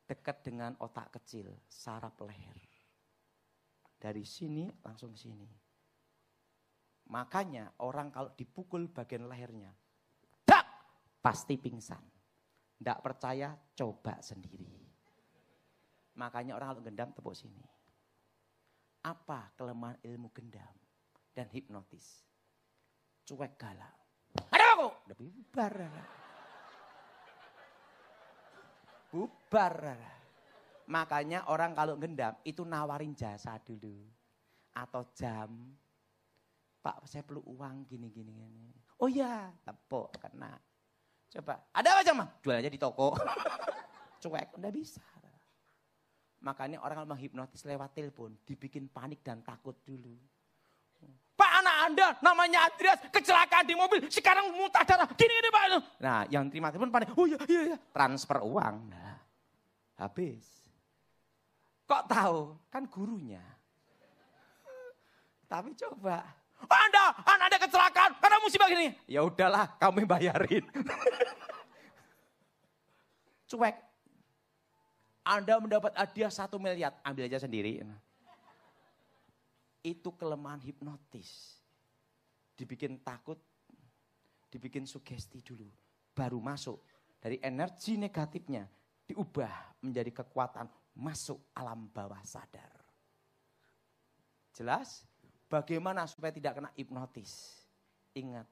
dekat 0.02 0.42
dengan 0.42 0.74
otak 0.82 1.14
kecil, 1.14 1.46
saraf 1.70 2.18
leher. 2.26 2.58
Dari 4.02 4.26
sini 4.26 4.66
langsung 4.82 5.14
sini. 5.14 5.46
Makanya 7.14 7.78
orang 7.86 8.10
kalau 8.10 8.34
dipukul 8.34 8.90
bagian 8.90 9.30
lehernya, 9.30 9.70
dak, 10.42 10.66
pasti 11.22 11.54
pingsan. 11.54 12.02
Tidak 12.82 12.98
percaya, 12.98 13.54
coba 13.78 14.18
sendiri. 14.18 14.66
Makanya 16.18 16.58
orang 16.58 16.74
kalau 16.74 16.82
gendam 16.82 17.14
tepuk 17.14 17.38
sini. 17.38 17.62
Apa 19.06 19.54
kelemahan 19.54 20.02
ilmu 20.02 20.34
gendam 20.34 20.74
dan 21.30 21.46
hipnotis? 21.54 22.26
Cuek 23.22 23.54
galak. 23.54 23.94
Ada 24.50 24.66
aku? 24.74 24.88
Udah 25.06 25.16
bubar 25.16 25.74
bubar. 29.14 29.94
Makanya 30.90 31.46
orang 31.46 31.70
kalau 31.78 31.94
gendam 31.94 32.34
itu 32.42 32.66
nawarin 32.66 33.14
jasa 33.14 33.54
dulu. 33.62 34.02
Atau 34.74 35.06
jam. 35.14 35.54
Pak 36.82 37.06
saya 37.06 37.22
perlu 37.22 37.40
uang 37.46 37.86
gini 37.86 38.10
gini 38.10 38.34
gini. 38.34 38.68
Oh 38.98 39.06
iya, 39.06 39.54
tepuk 39.62 40.10
kena. 40.18 40.58
Coba, 41.30 41.62
ada 41.72 41.88
apa 41.94 42.02
jam? 42.02 42.20
Jual 42.42 42.58
aja 42.60 42.68
di 42.68 42.76
toko. 42.76 43.14
Cuek, 44.22 44.58
udah 44.58 44.70
bisa. 44.74 45.02
Makanya 46.44 46.84
orang 46.84 47.00
kalau 47.00 47.10
menghipnotis 47.16 47.64
lewat 47.64 47.96
telepon 47.96 48.36
dibikin 48.44 48.92
panik 48.92 49.24
dan 49.24 49.40
takut 49.40 49.80
dulu. 49.88 50.12
Anda 51.84 52.16
namanya 52.24 52.68
Andreas 52.72 53.00
kecelakaan 53.12 53.68
di 53.68 53.76
mobil 53.76 54.08
sekarang 54.08 54.52
muntah 54.56 54.84
darah 54.88 55.08
gini 55.12 55.32
gini 55.32 55.50
pak. 55.52 55.62
Nah 56.00 56.20
yang 56.32 56.48
terima 56.48 56.72
telepon 56.72 56.88
panik. 56.88 57.12
Oh 57.16 57.28
iya 57.28 57.38
iya 57.44 57.60
iya 57.74 57.76
transfer 57.92 58.40
uang. 58.40 58.74
Nah, 58.88 59.20
habis. 60.00 60.44
Kok 61.84 62.04
tahu? 62.08 62.56
Kan 62.72 62.88
gurunya. 62.88 63.44
Tapi 65.44 65.76
coba, 65.76 66.24
anda, 66.68 67.04
anak 67.28 67.46
Anda 67.52 67.56
kecelakaan 67.60 68.10
karena 68.18 68.36
musibah 68.40 68.68
gini. 68.72 68.88
Ya 69.04 69.20
udahlah, 69.20 69.68
kamu 69.76 70.08
bayarin. 70.08 70.64
Cuek. 73.50 73.76
Anda 75.24 75.56
mendapat 75.56 75.92
hadiah 75.96 76.28
satu 76.28 76.60
miliar, 76.60 76.92
ambil 77.00 77.24
aja 77.24 77.40
sendiri. 77.40 77.80
Itu 79.80 80.12
kelemahan 80.16 80.60
hipnotis. 80.60 81.63
Dibikin 82.54 83.02
takut, 83.02 83.38
dibikin 84.50 84.86
sugesti 84.86 85.42
dulu. 85.42 85.66
Baru 86.14 86.38
masuk 86.38 86.78
dari 87.18 87.42
energi 87.42 87.98
negatifnya 87.98 88.62
diubah 89.04 89.82
menjadi 89.82 90.22
kekuatan 90.22 90.70
masuk 90.96 91.52
alam 91.58 91.90
bawah 91.90 92.22
sadar. 92.22 92.70
Jelas? 94.54 95.02
Bagaimana 95.50 96.06
supaya 96.06 96.30
tidak 96.30 96.56
kena 96.58 96.70
hipnotis? 96.78 97.62
Ingat, 98.14 98.46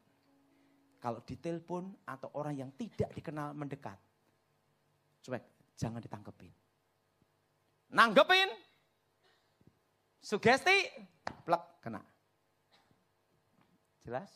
kalau 0.99 1.23
ditelepon 1.23 1.95
atau 2.03 2.31
orang 2.35 2.59
yang 2.59 2.71
tidak 2.75 3.11
dikenal 3.15 3.55
mendekat, 3.55 3.99
cuek, 5.23 5.43
jangan 5.79 6.03
ditangkepin. 6.03 6.51
Nanggepin, 7.95 8.51
sugesti, 10.19 10.91
plek, 11.47 11.63
kena. 11.83 12.03
Jelas? 14.03 14.31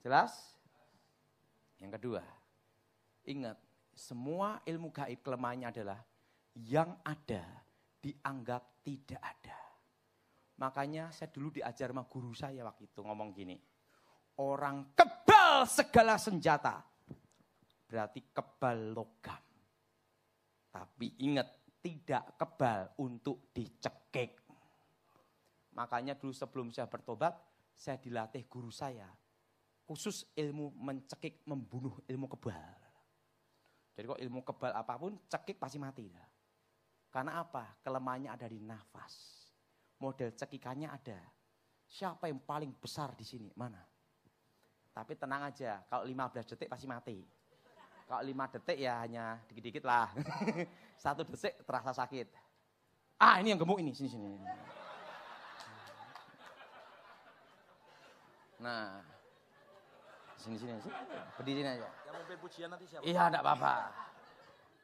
Jelas? 0.00 0.32
Yang 1.76 2.00
kedua, 2.00 2.22
ingat, 3.28 3.60
semua 3.92 4.64
ilmu 4.64 4.88
gaib 4.92 5.20
kelemahannya 5.20 5.68
adalah 5.68 6.00
yang 6.56 6.96
ada 7.04 7.44
dianggap 8.00 8.80
tidak 8.80 9.20
ada. 9.20 9.58
Makanya 10.56 11.12
saya 11.12 11.28
dulu 11.28 11.52
diajar 11.60 11.92
sama 11.92 12.08
guru 12.08 12.32
saya 12.32 12.64
waktu 12.64 12.88
itu 12.88 13.00
ngomong 13.04 13.28
gini. 13.36 13.60
Orang 14.40 14.96
kebal 14.96 15.68
segala 15.68 16.16
senjata. 16.16 16.80
Berarti 17.84 18.20
kebal 18.32 18.96
logam. 18.96 19.44
Tapi 20.72 21.12
ingat, 21.24 21.48
tidak 21.80 22.36
kebal 22.36 22.98
untuk 23.00 23.52
dicekik. 23.52 24.42
Makanya 25.76 26.16
dulu 26.16 26.32
sebelum 26.32 26.68
saya 26.72 26.88
bertobat, 26.88 27.36
saya 27.76 28.00
dilatih 28.00 28.48
guru 28.48 28.72
saya. 28.72 29.06
Khusus 29.86 30.26
ilmu 30.34 30.74
mencekik, 30.74 31.46
membunuh 31.46 31.94
ilmu 32.10 32.26
kebal. 32.26 32.74
Jadi 33.94 34.04
kok 34.10 34.20
ilmu 34.20 34.40
kebal 34.42 34.72
apa 34.74 34.94
pun 34.98 35.14
cekik 35.30 35.60
pasti 35.62 35.78
mati. 35.78 36.10
Karena 37.12 37.38
apa? 37.38 37.78
Kelemahannya 37.84 38.32
ada 38.32 38.50
di 38.50 38.58
nafas. 38.58 39.46
Model 40.02 40.34
cekikannya 40.34 40.90
ada. 40.90 41.20
Siapa 41.86 42.26
yang 42.26 42.42
paling 42.42 42.74
besar 42.76 43.14
di 43.14 43.22
sini? 43.22 43.48
Mana? 43.54 43.78
Tapi 44.90 45.14
tenang 45.14 45.52
aja, 45.52 45.86
kalau 45.86 46.02
15 46.02 46.56
detik 46.56 46.68
pasti 46.68 46.90
mati. 46.90 47.22
Kalau 48.10 48.20
5 48.26 48.52
detik 48.58 48.78
ya 48.80 49.06
hanya 49.06 49.38
dikit-dikit 49.46 49.84
lah. 49.86 50.10
Satu 51.04 51.22
detik 51.22 51.62
terasa 51.62 51.94
sakit. 51.94 52.26
Ah 53.16 53.40
ini 53.40 53.54
yang 53.54 53.60
gemuk 53.62 53.80
ini, 53.80 53.96
sini 53.96 54.36
Nah, 58.56 59.04
Sini 60.36 60.56
sini 60.60 60.78
sini. 60.78 60.94
Berdiri 61.40 61.64
sini 61.64 61.70
aja. 61.80 61.88
Yang 61.88 62.14
mau 62.14 62.38
pujian 62.44 62.68
nanti 62.70 62.84
siapa? 62.86 63.02
Iya, 63.02 63.22
enggak 63.32 63.42
apa-apa. 63.42 63.74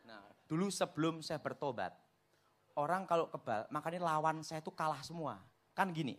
Nah, 0.08 0.22
dulu 0.48 0.66
sebelum 0.72 1.20
saya 1.20 1.38
bertobat, 1.38 1.92
orang 2.74 3.04
kalau 3.04 3.28
kebal, 3.28 3.68
makanya 3.68 4.00
lawan 4.16 4.40
saya 4.40 4.64
itu 4.64 4.72
kalah 4.72 5.04
semua. 5.04 5.38
Kan 5.76 5.92
gini. 5.92 6.16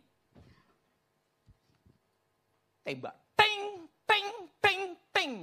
Tembak. 2.86 3.16
Ting, 3.36 3.90
ting, 4.06 4.28
ting, 4.62 4.82
ting. 5.12 5.34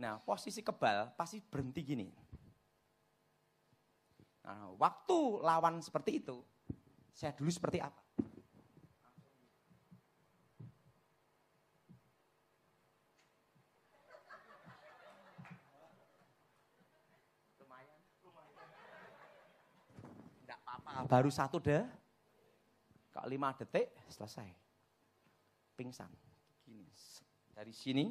Nah, 0.00 0.18
posisi 0.20 0.60
kebal 0.60 1.14
pasti 1.14 1.38
berhenti 1.40 1.80
gini. 1.84 2.08
Nah, 4.44 4.74
waktu 4.80 5.18
lawan 5.44 5.78
seperti 5.84 6.24
itu, 6.24 6.40
saya 7.14 7.30
dulu 7.36 7.52
seperti 7.52 7.78
apa. 7.78 8.00
Tidak 20.40 20.58
apa-apa, 20.66 20.89
baru 21.06 21.30
satu 21.30 21.60
deh. 21.62 21.84
Kalau 23.10 23.26
lima 23.26 23.52
detik 23.54 23.90
selesai. 24.08 24.48
Pingsan. 25.74 26.10
Gini. 26.64 26.86
Dari 27.54 27.74
sini. 27.74 28.04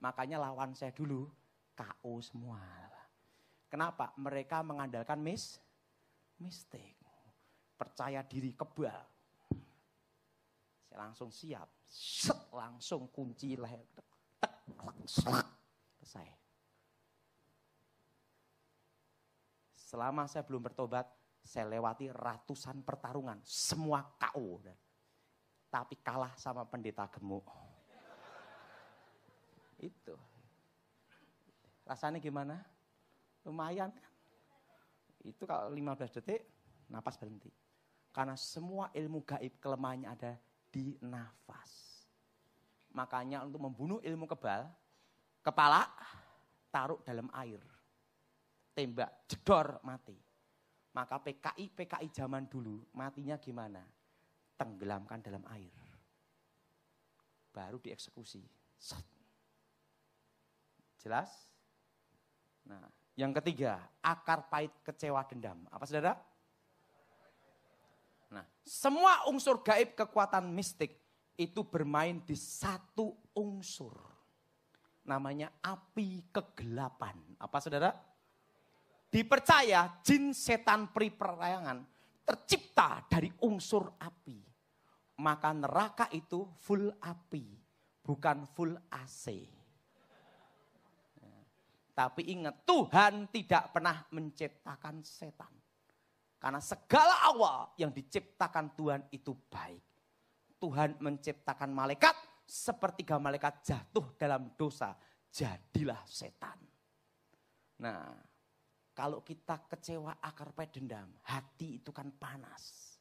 Makanya 0.00 0.40
lawan 0.40 0.72
saya 0.72 0.94
dulu 0.96 1.28
KO 1.76 2.24
semua. 2.24 2.60
Kenapa? 3.70 4.10
Mereka 4.16 4.64
mengandalkan 4.64 5.20
mis, 5.20 5.60
mistik. 6.40 6.96
Percaya 7.76 8.24
diri 8.24 8.52
kebal. 8.56 8.98
Saya 10.88 10.98
langsung 11.06 11.30
siap. 11.30 11.68
Set, 11.86 12.50
langsung 12.50 13.10
kunci 13.12 13.54
leher. 13.54 13.84
Tek, 14.40 14.54
selesai. 15.06 16.39
Selama 19.90 20.30
saya 20.30 20.46
belum 20.46 20.62
bertobat, 20.70 21.02
saya 21.42 21.66
lewati 21.66 22.14
ratusan 22.14 22.86
pertarungan. 22.86 23.42
Semua 23.42 24.06
KO. 24.22 24.62
Tapi 25.66 25.98
kalah 25.98 26.30
sama 26.38 26.62
pendeta 26.62 27.10
gemuk. 27.10 27.42
Itu. 29.82 30.14
Rasanya 31.82 32.22
gimana? 32.22 32.62
Lumayan 33.42 33.90
kan? 33.90 34.12
Itu 35.26 35.42
kalau 35.42 35.74
15 35.74 36.22
detik, 36.22 36.46
napas 36.86 37.18
berhenti. 37.18 37.50
Karena 38.14 38.38
semua 38.38 38.94
ilmu 38.94 39.26
gaib 39.26 39.58
kelemahannya 39.58 40.06
ada 40.06 40.38
di 40.70 40.94
nafas. 41.02 42.06
Makanya 42.94 43.42
untuk 43.42 43.58
membunuh 43.58 43.98
ilmu 44.06 44.30
kebal, 44.30 44.70
kepala 45.42 45.82
taruh 46.70 47.02
dalam 47.02 47.26
air. 47.34 47.79
Tembak, 48.74 49.26
jedor, 49.26 49.82
mati. 49.82 50.16
Maka 50.90 51.22
PKI, 51.22 51.70
PKI 51.70 52.08
zaman 52.10 52.50
dulu 52.50 52.82
matinya 52.98 53.38
gimana? 53.38 53.82
Tenggelamkan 54.58 55.22
dalam 55.22 55.46
air. 55.54 55.74
Baru 57.54 57.78
dieksekusi. 57.78 58.42
Jelas? 60.98 61.30
Nah, 62.66 62.86
yang 63.14 63.30
ketiga, 63.36 63.78
akar 64.02 64.50
pahit 64.50 64.74
kecewa 64.82 65.22
dendam. 65.26 65.62
Apa 65.70 65.84
saudara? 65.86 66.18
Nah, 68.30 68.46
semua 68.62 69.26
unsur 69.26 69.62
gaib 69.62 69.98
kekuatan 69.98 70.46
mistik 70.50 70.94
itu 71.34 71.64
bermain 71.66 72.22
di 72.22 72.36
satu 72.38 73.16
unsur. 73.34 73.96
Namanya 75.06 75.50
api 75.64 76.30
kegelapan. 76.30 77.16
Apa 77.40 77.58
saudara? 77.58 78.09
Dipercaya 79.10 79.98
jin 80.06 80.30
setan 80.30 80.94
peri 80.94 81.10
perayangan 81.10 81.82
tercipta 82.22 83.02
dari 83.10 83.26
unsur 83.42 83.98
api. 83.98 84.38
Maka 85.20 85.50
neraka 85.50 86.06
itu 86.14 86.46
full 86.62 86.88
api, 87.02 87.44
bukan 88.06 88.46
full 88.54 88.72
AC. 88.88 89.50
Tapi 91.90 92.32
ingat, 92.32 92.64
Tuhan 92.64 93.28
tidak 93.28 93.76
pernah 93.76 94.00
menciptakan 94.08 95.04
setan. 95.04 95.52
Karena 96.40 96.56
segala 96.62 97.20
awal 97.28 97.76
yang 97.76 97.92
diciptakan 97.92 98.72
Tuhan 98.72 99.04
itu 99.12 99.36
baik. 99.52 99.84
Tuhan 100.56 100.96
menciptakan 100.96 101.68
malaikat, 101.68 102.16
sepertiga 102.48 103.20
malaikat 103.20 103.60
jatuh 103.60 104.16
dalam 104.16 104.48
dosa, 104.56 104.96
jadilah 105.28 106.00
setan. 106.08 106.56
Nah, 107.84 108.29
kalau 109.00 109.24
kita 109.24 109.64
kecewa 109.64 110.20
akar 110.20 110.52
pai 110.52 110.68
dendam, 110.68 111.08
hati 111.24 111.80
itu 111.80 111.88
kan 111.88 112.12
panas. 112.12 112.92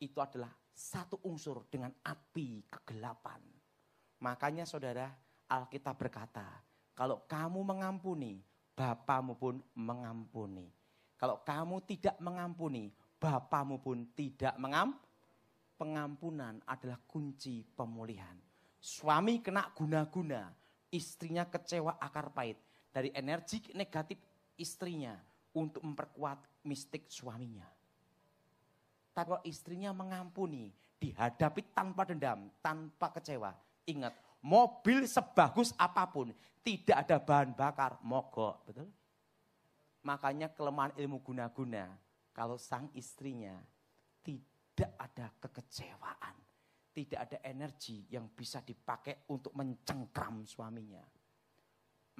Itu 0.00 0.16
adalah 0.16 0.48
satu 0.72 1.20
unsur 1.28 1.68
dengan 1.68 1.92
api 1.92 2.64
kegelapan. 2.64 3.44
Makanya 4.24 4.64
saudara, 4.64 5.12
Alkitab 5.44 6.00
berkata, 6.00 6.48
kalau 6.96 7.28
kamu 7.28 7.60
mengampuni, 7.60 8.40
Bapamu 8.72 9.36
pun 9.36 9.60
mengampuni. 9.76 10.72
Kalau 11.20 11.44
kamu 11.44 11.84
tidak 11.84 12.16
mengampuni, 12.16 12.88
Bapamu 13.20 13.76
pun 13.76 14.08
tidak 14.16 14.56
mengampuni. 14.56 15.04
Pengampunan 15.76 16.64
adalah 16.64 16.96
kunci 17.04 17.60
pemulihan. 17.76 18.40
Suami 18.80 19.44
kena 19.44 19.68
guna-guna, 19.76 20.48
istrinya 20.88 21.44
kecewa 21.44 22.00
akar 22.00 22.32
pahit. 22.32 22.56
Dari 22.88 23.12
energi 23.12 23.68
negatif 23.76 24.29
istrinya 24.60 25.16
untuk 25.56 25.80
memperkuat 25.80 26.44
mistik 26.68 27.08
suaminya. 27.08 27.64
Tapi 29.10 29.26
kalau 29.26 29.42
istrinya 29.42 29.90
mengampuni, 29.90 30.70
dihadapi 31.00 31.74
tanpa 31.74 32.06
dendam, 32.06 32.52
tanpa 32.62 33.10
kecewa. 33.16 33.56
Ingat, 33.88 34.14
mobil 34.44 35.08
sebagus 35.08 35.74
apa 35.80 36.06
pun, 36.06 36.30
tidak 36.60 37.08
ada 37.08 37.16
bahan 37.18 37.50
bakar, 37.56 37.98
mogok, 38.04 38.62
betul? 38.68 38.88
Makanya 40.04 40.52
kelemahan 40.52 40.94
ilmu 40.96 41.20
guna-guna, 41.20 41.90
kalau 42.32 42.56
sang 42.56 42.88
istrinya 42.94 43.56
tidak 44.24 44.96
ada 44.96 45.26
kekecewaan, 45.42 46.36
tidak 46.94 47.18
ada 47.28 47.38
energi 47.44 48.08
yang 48.08 48.30
bisa 48.32 48.64
dipakai 48.64 49.28
untuk 49.28 49.52
mencengkram 49.52 50.46
suaminya. 50.46 51.04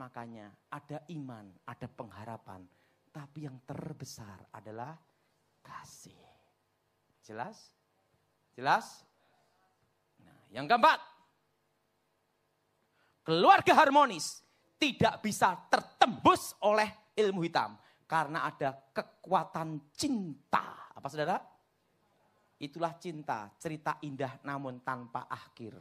Makanya 0.00 0.48
ada 0.72 1.04
iman, 1.12 1.44
ada 1.68 1.84
pengharapan, 1.84 2.64
tapi 3.12 3.44
yang 3.44 3.60
terbesar 3.68 4.48
adalah 4.48 4.96
kasih. 5.60 6.16
Jelas? 7.20 7.76
Jelas? 8.56 9.04
Nah, 10.24 10.40
yang 10.56 10.64
keempat, 10.64 11.04
keluarga 13.28 13.76
harmonis 13.76 14.40
tidak 14.80 15.20
bisa 15.20 15.52
tertembus 15.68 16.56
oleh 16.64 17.12
ilmu 17.20 17.44
hitam 17.44 17.76
karena 18.08 18.48
ada 18.48 18.72
kekuatan 18.96 19.92
cinta. 19.92 20.96
Apa 20.96 21.12
saudara? 21.12 21.36
Itulah 22.56 22.96
cinta, 22.96 23.52
cerita 23.60 24.00
indah 24.00 24.40
namun 24.48 24.80
tanpa 24.80 25.28
akhir. 25.28 25.76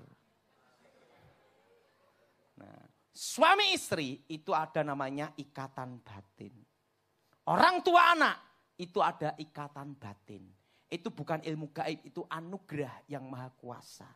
Nah, 2.59 2.98
suami 3.19 3.75
istri 3.75 4.23
itu 4.31 4.55
ada 4.55 4.79
namanya 4.79 5.35
ikatan 5.35 5.99
batin. 5.99 6.55
Orang 7.51 7.83
tua 7.83 8.15
anak 8.15 8.39
itu 8.79 9.03
ada 9.03 9.35
ikatan 9.35 9.99
batin. 9.99 10.47
Itu 10.87 11.11
bukan 11.11 11.43
ilmu 11.43 11.69
gaib, 11.75 11.99
itu 12.07 12.23
anugerah 12.31 13.03
yang 13.11 13.27
maha 13.27 13.51
kuasa. 13.59 14.07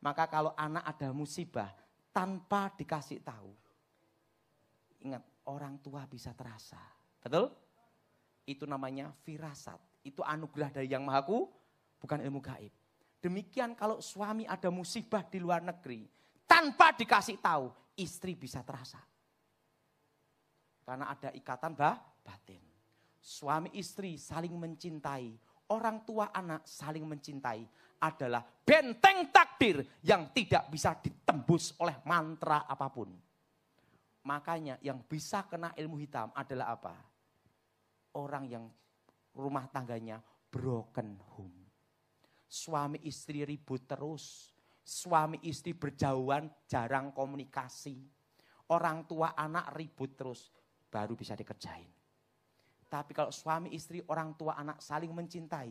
Maka 0.00 0.30
kalau 0.30 0.54
anak 0.56 0.86
ada 0.86 1.12
musibah, 1.12 1.68
tanpa 2.14 2.72
dikasih 2.72 3.20
tahu. 3.20 3.52
Ingat, 5.04 5.20
orang 5.44 5.76
tua 5.82 6.08
bisa 6.08 6.32
terasa. 6.32 6.80
Betul? 7.20 7.52
Itu 8.48 8.64
namanya 8.64 9.12
firasat. 9.26 9.76
Itu 10.00 10.24
anugerah 10.24 10.72
dari 10.72 10.88
yang 10.88 11.04
mahaku, 11.04 11.44
bukan 12.00 12.24
ilmu 12.24 12.40
gaib. 12.40 12.72
Demikian 13.20 13.76
kalau 13.76 14.00
suami 14.00 14.48
ada 14.48 14.72
musibah 14.72 15.20
di 15.20 15.36
luar 15.36 15.60
negeri, 15.60 16.08
tanpa 16.48 16.96
dikasih 16.96 17.36
tahu, 17.36 17.68
istri 18.00 18.34
bisa 18.34 18.64
terasa. 18.64 18.98
Karena 20.80 21.12
ada 21.12 21.30
ikatan 21.30 21.76
bah, 21.76 22.00
batin. 22.24 22.64
Suami 23.20 23.76
istri 23.76 24.16
saling 24.16 24.56
mencintai, 24.56 25.36
orang 25.70 26.02
tua 26.08 26.32
anak 26.32 26.64
saling 26.64 27.04
mencintai 27.04 27.62
adalah 28.00 28.40
benteng 28.42 29.28
takdir 29.28 29.84
yang 30.00 30.32
tidak 30.32 30.72
bisa 30.72 30.96
ditembus 30.96 31.76
oleh 31.78 32.00
mantra 32.08 32.64
apa 32.64 32.88
pun. 32.88 33.12
Makanya 34.24 34.80
yang 34.80 35.04
bisa 35.04 35.44
kena 35.48 35.76
ilmu 35.76 36.00
hitam 36.00 36.32
adalah 36.32 36.72
apa? 36.72 36.96
Orang 38.16 38.48
yang 38.48 38.64
rumah 39.36 39.68
tangganya 39.68 40.18
broken 40.48 41.20
home. 41.36 41.60
Suami 42.50 43.04
istri 43.06 43.46
ribut 43.46 43.86
terus. 43.86 44.56
Suami 44.90 45.38
istri 45.46 45.70
berjauhan, 45.70 46.50
jarang 46.66 47.14
komunikasi. 47.14 47.94
Orang 48.74 49.06
tua 49.06 49.38
anak 49.38 49.70
ribut 49.78 50.18
terus, 50.18 50.50
baru 50.90 51.14
bisa 51.14 51.38
dikerjain. 51.38 51.86
Tapi 52.90 53.14
kalau 53.14 53.30
suami 53.30 53.70
istri, 53.70 54.02
orang 54.10 54.34
tua 54.34 54.58
anak 54.58 54.82
saling 54.82 55.14
mencintai, 55.14 55.70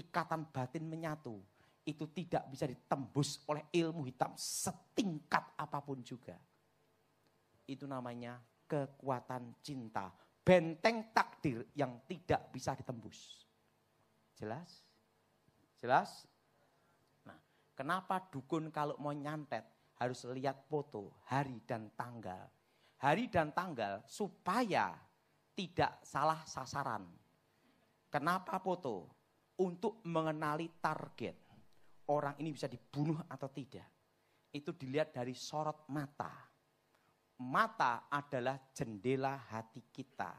ikatan 0.00 0.48
batin 0.48 0.88
menyatu, 0.88 1.36
itu 1.84 2.08
tidak 2.16 2.48
bisa 2.48 2.64
ditembus 2.64 3.44
oleh 3.52 3.68
ilmu 3.68 4.08
hitam 4.08 4.32
setingkat 4.32 5.60
apa 5.60 5.84
pun 5.84 6.00
juga. 6.00 6.40
Itu 7.68 7.84
namanya 7.84 8.40
kekuatan 8.64 9.60
cinta, 9.60 10.08
benteng 10.40 11.12
takdir 11.12 11.68
yang 11.76 12.00
tidak 12.08 12.48
bisa 12.48 12.72
ditembus. 12.72 13.44
Jelas? 14.40 14.80
Jelas? 15.84 16.24
Kenapa 17.74 18.22
dukun 18.30 18.70
kalau 18.70 18.94
mau 19.02 19.10
nyantet 19.10 19.66
harus 19.98 20.22
lihat 20.30 20.62
foto 20.70 21.18
hari 21.26 21.58
dan 21.66 21.90
tanggal? 21.98 22.46
Hari 23.02 23.26
dan 23.26 23.50
tanggal 23.50 24.00
supaya 24.06 24.94
tidak 25.58 25.98
salah 26.06 26.38
sasaran. 26.46 27.02
Kenapa 28.10 28.62
foto? 28.62 29.10
Untuk 29.58 30.02
mengenali 30.06 30.70
target. 30.78 31.34
Orang 32.10 32.38
ini 32.42 32.54
bisa 32.54 32.70
dibunuh 32.70 33.22
atau 33.26 33.50
tidak. 33.50 33.86
Itu 34.50 34.74
dilihat 34.74 35.14
dari 35.14 35.34
sorot 35.34 35.90
mata. 35.90 36.30
Mata 37.42 38.06
adalah 38.06 38.58
jendela 38.70 39.34
hati 39.50 39.90
kita. 39.90 40.30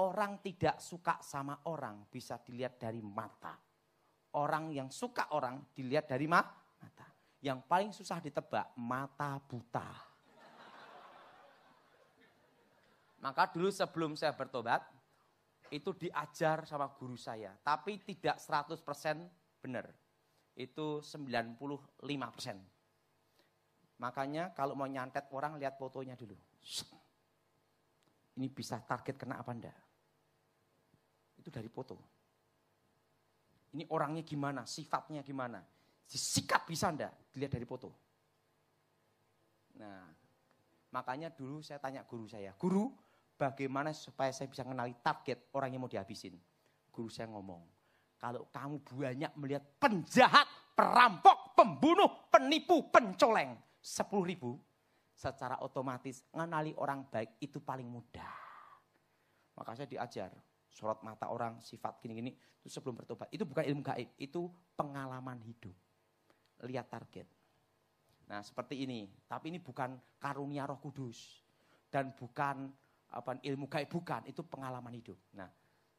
Orang 0.00 0.44
tidak 0.44 0.80
suka 0.80 1.20
sama 1.24 1.64
orang 1.68 2.08
bisa 2.12 2.36
dilihat 2.40 2.76
dari 2.76 3.00
mata. 3.00 3.67
Orang 4.36 4.68
yang 4.74 4.92
suka 4.92 5.32
orang 5.32 5.64
dilihat 5.72 6.04
dari 6.10 6.28
ma 6.28 6.44
mata. 6.78 7.08
Yang 7.40 7.58
paling 7.64 7.90
susah 7.94 8.20
ditebak, 8.20 8.76
mata 8.76 9.40
buta. 9.40 9.88
Maka 13.18 13.50
dulu 13.50 13.72
sebelum 13.72 14.14
saya 14.14 14.30
bertobat, 14.36 14.84
itu 15.74 15.90
diajar 15.96 16.64
sama 16.64 16.86
guru 16.94 17.16
saya. 17.18 17.56
Tapi 17.60 17.98
tidak 18.04 18.38
100% 18.38 18.78
benar. 19.60 19.90
Itu 20.54 21.02
95%. 21.02 21.58
Makanya 23.98 24.54
kalau 24.54 24.78
mau 24.78 24.86
nyantet 24.86 25.26
orang 25.34 25.58
lihat 25.58 25.74
fotonya 25.74 26.14
dulu. 26.14 26.38
Ini 28.38 28.46
bisa 28.54 28.78
target 28.86 29.18
kena 29.18 29.42
apa 29.42 29.50
enggak? 29.50 29.74
Itu 31.38 31.50
dari 31.50 31.66
foto. 31.66 32.17
Ini 33.76 33.84
orangnya 33.92 34.24
gimana, 34.24 34.64
sifatnya 34.64 35.20
gimana. 35.20 35.60
Sikap 36.08 36.64
bisa 36.64 36.88
enggak? 36.88 37.12
Dilihat 37.32 37.52
dari 37.52 37.66
foto. 37.68 37.92
Nah, 39.76 40.08
makanya 40.90 41.28
dulu 41.28 41.60
saya 41.60 41.78
tanya 41.78 42.02
guru 42.02 42.24
saya, 42.24 42.56
guru 42.56 42.90
bagaimana 43.36 43.94
supaya 43.94 44.32
saya 44.34 44.50
bisa 44.50 44.66
mengenali 44.66 44.96
target 44.98 45.52
orang 45.54 45.70
yang 45.70 45.80
mau 45.84 45.90
dihabisin. 45.92 46.34
Guru 46.90 47.06
saya 47.12 47.30
ngomong, 47.30 47.62
kalau 48.18 48.50
kamu 48.50 48.82
banyak 48.82 49.32
melihat 49.38 49.62
penjahat, 49.78 50.48
perampok, 50.74 51.54
pembunuh, 51.54 52.26
penipu, 52.32 52.90
pencoleng, 52.90 53.54
10 53.78 54.26
ribu, 54.26 54.58
secara 55.14 55.62
otomatis 55.62 56.26
mengenali 56.34 56.74
orang 56.78 57.06
baik 57.06 57.38
itu 57.38 57.62
paling 57.62 57.86
mudah. 57.86 58.34
Maka 59.54 59.74
saya 59.74 59.86
diajar, 59.90 60.30
sorot 60.68 61.00
mata 61.02 61.28
orang, 61.32 61.58
sifat 61.64 61.98
gini-gini, 62.04 62.32
itu 62.62 62.70
sebelum 62.70 62.96
bertobat. 63.00 63.28
Itu 63.32 63.48
bukan 63.48 63.64
ilmu 63.64 63.82
gaib, 63.82 64.10
itu 64.20 64.48
pengalaman 64.76 65.40
hidup. 65.42 65.74
Lihat 66.64 66.86
target. 66.92 67.26
Nah 68.28 68.44
seperti 68.44 68.84
ini, 68.84 69.08
tapi 69.24 69.48
ini 69.48 69.58
bukan 69.58 69.96
karunia 70.20 70.68
roh 70.68 70.76
kudus. 70.78 71.42
Dan 71.88 72.12
bukan 72.12 72.68
apa 73.08 73.40
ilmu 73.40 73.64
gaib 73.72 73.88
bukan, 73.88 74.28
itu 74.28 74.44
pengalaman 74.44 74.92
hidup. 74.92 75.16
Nah, 75.32 75.48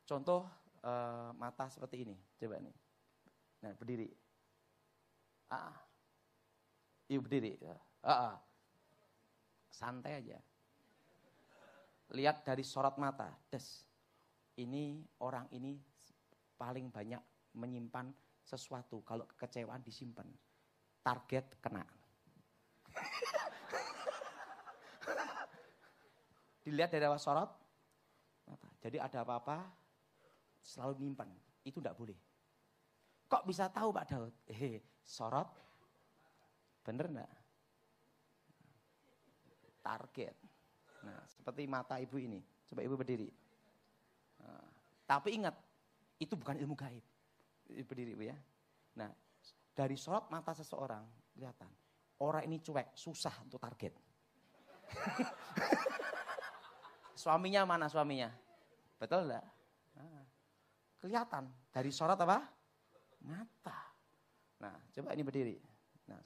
contoh 0.05 0.45
e, 0.77 0.91
mata 1.33 1.65
seperti 1.65 2.05
ini, 2.05 2.13
coba 2.37 2.61
nih. 2.61 2.75
Nah, 3.65 3.73
berdiri. 3.73 4.09
Ah. 5.49 5.73
Iya 7.09 7.19
berdiri. 7.25 7.57
Ah, 8.05 8.13
ah. 8.13 8.35
Santai 9.73 10.21
aja. 10.21 10.37
Lihat 12.13 12.45
dari 12.45 12.61
sorot 12.61 13.01
mata, 13.01 13.33
des. 13.49 13.88
Ini 14.59 14.99
orang 15.23 15.47
ini 15.55 15.79
paling 16.59 16.91
banyak 16.91 17.23
menyimpan 17.55 18.11
sesuatu. 18.43 18.99
Kalau 19.07 19.23
kekecewaan 19.23 19.79
disimpan. 19.79 20.27
Target 20.99 21.55
kena. 21.63 21.87
Dilihat 26.67 26.91
dari 26.91 27.07
awal 27.07 27.23
sorot. 27.23 27.47
Jadi 28.83 28.99
ada 28.99 29.23
apa-apa 29.23 29.63
selalu 30.59 31.07
nyimpan. 31.07 31.31
Itu 31.63 31.79
tidak 31.79 31.95
boleh. 31.95 32.19
Kok 33.31 33.47
bisa 33.47 33.71
tahu 33.71 33.95
Pak 33.95 34.05
Daud? 34.11 34.33
Eh, 34.51 34.83
sorot. 35.07 35.47
Bener 36.83 37.07
enggak? 37.07 37.31
Target. 39.79 40.35
Nah, 41.07 41.23
seperti 41.31 41.63
mata 41.63 41.95
ibu 41.95 42.19
ini. 42.19 42.43
Coba 42.67 42.83
ibu 42.83 42.99
berdiri. 42.99 43.48
Tapi 45.09 45.41
ingat, 45.41 45.57
itu 46.21 46.37
bukan 46.37 46.53
ilmu 46.61 46.77
gaib. 46.77 47.01
Berdiri 47.65 48.13
ya. 48.21 48.37
Nah, 48.97 49.09
dari 49.73 49.97
sorot 49.97 50.29
mata 50.29 50.53
seseorang, 50.53 51.01
kelihatan. 51.33 51.69
Orang 52.21 52.45
ini 52.45 52.61
cuek, 52.61 52.93
susah 52.93 53.33
untuk 53.41 53.57
target. 53.57 53.97
Suaminya 57.21 57.65
mana 57.65 57.91
suaminya? 57.91 58.31
Betul 59.01 59.27
enggak? 59.27 59.45
Nah, 59.97 60.23
kelihatan 61.01 61.51
dari 61.73 61.91
sorot 61.91 62.19
apa? 62.19 62.45
Mata. 63.25 63.79
Nah, 64.59 64.75
coba 64.91 65.15
ini 65.15 65.23
berdiri. 65.23 65.57
Nah, 66.07 66.21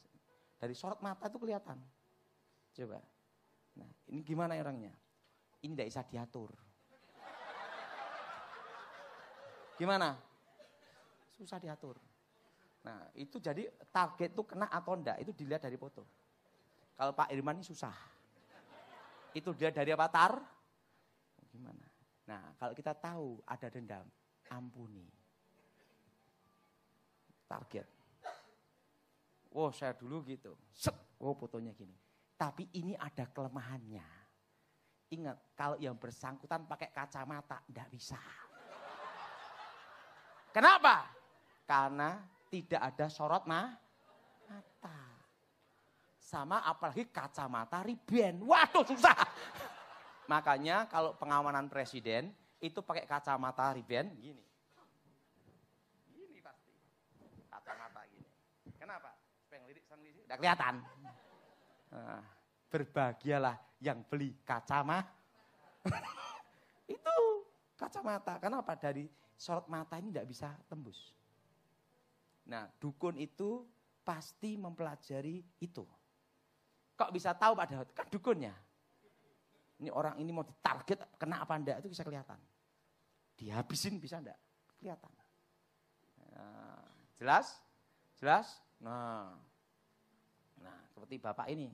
dari 0.59 0.75
sorot 0.77 1.01
mata 1.01 1.29
itu 1.29 1.39
kelihatan. 1.41 1.79
Coba. 2.73 3.01
Nah, 3.77 3.89
ini 4.11 4.21
gimana 4.21 4.57
orangnya? 4.57 4.93
Ini 5.65 5.73
tidak 5.73 5.87
bisa 5.87 6.01
diatur. 6.05 6.51
Gimana? 9.77 10.17
Susah 11.33 11.57
diatur. 11.57 11.97
Nah, 12.83 13.07
itu 13.15 13.39
jadi 13.39 13.71
target 13.89 14.35
itu 14.35 14.43
kena 14.43 14.67
atau 14.67 14.93
enggak, 14.93 15.17
itu 15.23 15.31
dilihat 15.31 15.63
dari 15.63 15.79
foto. 15.79 16.03
Kalau 16.93 17.15
Pak 17.15 17.31
Irman 17.31 17.59
ini 17.59 17.65
susah. 17.65 17.95
Itu 19.33 19.55
dia 19.55 19.73
dari 19.73 19.89
apa? 19.89 20.05
Tar, 20.11 20.33
Gimana? 21.53 21.85
Nah, 22.25 22.57
kalau 22.57 22.73
kita 22.73 22.97
tahu 22.97 23.37
ada 23.45 23.69
dendam, 23.69 24.05
ampuni. 24.49 25.05
Target. 27.45 27.85
Oh, 29.53 29.69
saya 29.69 29.93
dulu 29.93 30.25
gitu. 30.25 30.57
Set, 30.73 30.97
oh 31.21 31.37
fotonya 31.37 31.69
gini. 31.77 31.93
Tapi 32.33 32.65
ini 32.73 32.97
ada 32.97 33.29
kelemahannya. 33.29 34.07
Ingat, 35.13 35.53
kalau 35.53 35.77
yang 35.77 35.93
bersangkutan 35.93 36.65
pakai 36.65 36.89
kacamata, 36.89 37.61
tidak 37.69 37.87
bisa. 37.93 38.17
Kenapa? 40.53 41.09
Karena 41.65 42.21
tidak 42.53 42.81
ada 42.93 43.09
sorot 43.09 43.49
mah 43.49 43.73
mata. 44.45 45.01
Sama 46.21 46.61
apalagi 46.61 47.09
kacamata 47.09 47.81
riben. 47.81 48.45
Waduh 48.45 48.85
susah. 48.85 49.17
Makanya 50.29 50.85
kalau 50.85 51.17
pengamanan 51.17 51.65
presiden 51.65 52.29
itu 52.61 52.79
pakai 52.85 53.09
kacamata 53.09 53.73
riben 53.73 54.13
gini. 54.21 54.45
Gini 56.13 56.37
pasti. 56.45 56.69
Kacamata 57.49 58.01
gini. 58.13 58.29
Kenapa? 58.77 59.09
Supaya 59.41 59.61
sang 59.89 60.01
lirik 60.05 60.29
kelihatan. 60.29 60.75
Nah, 61.89 62.21
berbahagialah 62.69 63.57
yang 63.81 64.05
beli 64.05 64.37
kacamata. 64.45 65.09
itu 66.93 67.15
kacamata. 67.73 68.37
Kenapa? 68.37 68.77
Dari 68.77 69.22
sorot 69.43 69.67
mata 69.67 69.99
ini 69.99 70.15
tidak 70.15 70.31
bisa 70.31 70.55
tembus. 70.71 71.11
Nah, 72.47 72.71
dukun 72.79 73.19
itu 73.19 73.67
pasti 74.07 74.55
mempelajari 74.55 75.43
itu. 75.59 75.83
Kok 76.95 77.11
bisa 77.11 77.35
tahu 77.35 77.51
Pak 77.59 77.67
Daud? 77.67 77.89
Kan 77.91 78.07
dukunnya 78.07 78.55
ini 79.83 79.91
orang 79.91 80.15
ini 80.15 80.31
mau 80.31 80.47
ditarget 80.47 81.19
kena 81.19 81.43
apa 81.43 81.59
enggak 81.59 81.83
itu 81.83 81.91
bisa 81.91 82.07
kelihatan. 82.07 82.39
Dihabisin 83.35 83.99
bisa 83.99 84.23
enggak? 84.23 84.39
Kelihatan. 84.79 85.11
Nah, 86.31 86.87
jelas? 87.19 87.59
Jelas? 88.15 88.47
Nah. 88.79 89.35
Nah, 90.63 90.77
seperti 90.87 91.19
Bapak 91.19 91.51
ini. 91.51 91.67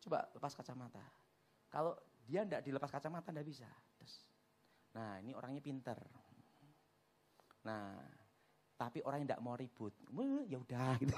Coba 0.00 0.24
lepas 0.32 0.56
kacamata. 0.56 1.04
Kalau 1.68 1.92
dia 2.24 2.48
enggak 2.48 2.64
dilepas 2.64 2.88
kacamata 2.88 3.28
enggak 3.28 3.44
bisa. 3.44 3.68
Nah, 4.96 5.20
ini 5.20 5.36
orangnya 5.36 5.60
pinter. 5.60 6.00
Nah, 7.64 7.96
tapi 8.76 9.00
orang 9.02 9.24
yang 9.24 9.28
enggak 9.32 9.44
mau 9.44 9.56
ribut. 9.56 9.92
Ya 10.48 10.58
udah 10.60 10.96
gitu. 11.02 11.16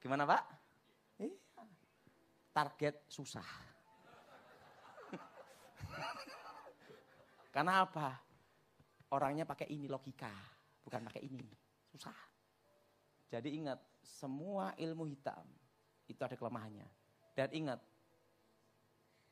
Gimana, 0.00 0.24
Pak? 0.24 0.42
Iya. 1.20 1.36
Target 2.52 2.94
susah. 3.08 3.48
Karena 7.54 7.84
apa? 7.84 8.16
Orangnya 9.12 9.44
pakai 9.44 9.68
ini 9.68 9.88
logika, 9.88 10.32
bukan 10.80 11.04
pakai 11.04 11.22
ini. 11.28 11.44
Susah. 11.92 12.16
Jadi 13.28 13.60
ingat, 13.60 13.80
semua 14.00 14.72
ilmu 14.76 15.04
hitam 15.08 15.44
itu 16.08 16.20
ada 16.24 16.36
kelemahannya. 16.36 16.88
Dan 17.36 17.48
ingat, 17.52 17.80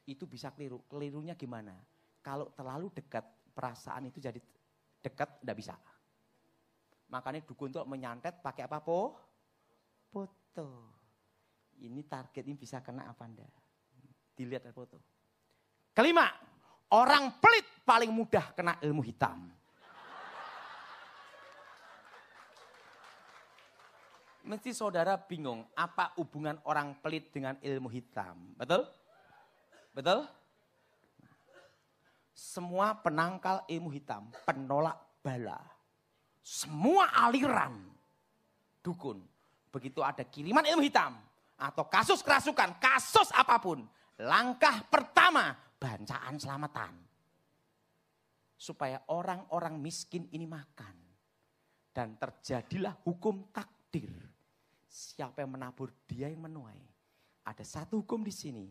itu 0.04 0.28
bisa 0.28 0.52
keliru. 0.52 0.84
Kelirunya 0.88 1.36
gimana? 1.36 1.76
Kalau 2.20 2.52
terlalu 2.52 2.92
dekat, 2.92 3.24
perasaan 3.56 4.08
itu 4.08 4.20
jadi 4.20 4.40
dekat, 5.00 5.40
tidak 5.40 5.56
bisa. 5.56 5.74
Makanya 7.10 7.42
dukun 7.42 7.74
tuh 7.74 7.82
menyantet 7.84 8.38
pakai 8.38 8.70
apa 8.70 8.78
po? 8.78 9.18
Foto. 10.12 10.68
Ini 11.80 12.04
target 12.06 12.44
ini 12.46 12.54
bisa 12.54 12.78
kena 12.84 13.10
apa 13.10 13.24
enggak? 13.26 13.50
Dilihat 14.36 14.62
dari 14.62 14.76
foto. 14.76 15.00
Kelima, 15.90 16.30
orang 16.94 17.40
pelit 17.42 17.66
paling 17.82 18.12
mudah 18.14 18.54
kena 18.54 18.78
ilmu 18.78 19.02
hitam. 19.02 19.50
Mesti 24.40 24.74
saudara 24.74 25.14
bingung, 25.14 25.62
apa 25.78 26.10
hubungan 26.18 26.58
orang 26.66 26.98
pelit 26.98 27.30
dengan 27.30 27.54
ilmu 27.62 27.86
hitam? 27.86 28.54
Betul? 28.58 28.82
Betul? 29.94 30.26
Semua 32.40 32.96
penangkal 32.96 33.68
ilmu 33.68 33.92
hitam, 33.92 34.32
penolak 34.48 34.96
bala. 35.20 35.60
Semua 36.40 37.12
aliran 37.12 37.76
dukun. 38.80 39.20
Begitu 39.68 40.00
ada 40.00 40.24
kiriman 40.24 40.64
ilmu 40.64 40.80
hitam 40.80 41.20
atau 41.60 41.84
kasus 41.84 42.24
kerasukan, 42.24 42.80
kasus 42.80 43.28
apa 43.36 43.60
pun. 43.60 43.84
Langkah 44.24 44.88
pertama, 44.88 45.52
bancaan 45.76 46.40
selamatan. 46.40 46.96
Supaya 48.56 49.04
orang-orang 49.12 49.76
miskin 49.76 50.24
ini 50.32 50.48
makan. 50.48 50.96
Dan 51.92 52.16
terjadilah 52.16 52.96
hukum 53.04 53.52
takdir 53.52 54.30
Siapa 54.90 55.46
yang 55.46 55.54
menabur, 55.54 55.94
dia 56.10 56.26
yang 56.26 56.50
menuai. 56.50 56.82
Ada 57.46 57.62
satu 57.62 58.02
hukum 58.02 58.26
di 58.26 58.34
sini. 58.34 58.66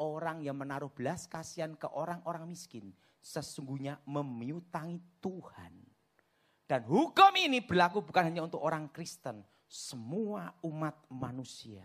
Orang 0.00 0.40
yang 0.40 0.56
menaruh 0.56 0.88
belas 0.88 1.28
kasihan 1.28 1.76
ke 1.76 1.84
orang-orang 1.92 2.48
miskin, 2.48 2.88
sesungguhnya 3.28 4.00
memiutangi 4.08 5.20
Tuhan. 5.20 5.74
Dan 6.68 6.84
hukum 6.84 7.32
ini 7.36 7.60
berlaku 7.64 8.04
bukan 8.04 8.28
hanya 8.28 8.44
untuk 8.44 8.60
orang 8.60 8.88
Kristen, 8.92 9.44
semua 9.68 10.52
umat 10.64 10.96
manusia. 11.12 11.84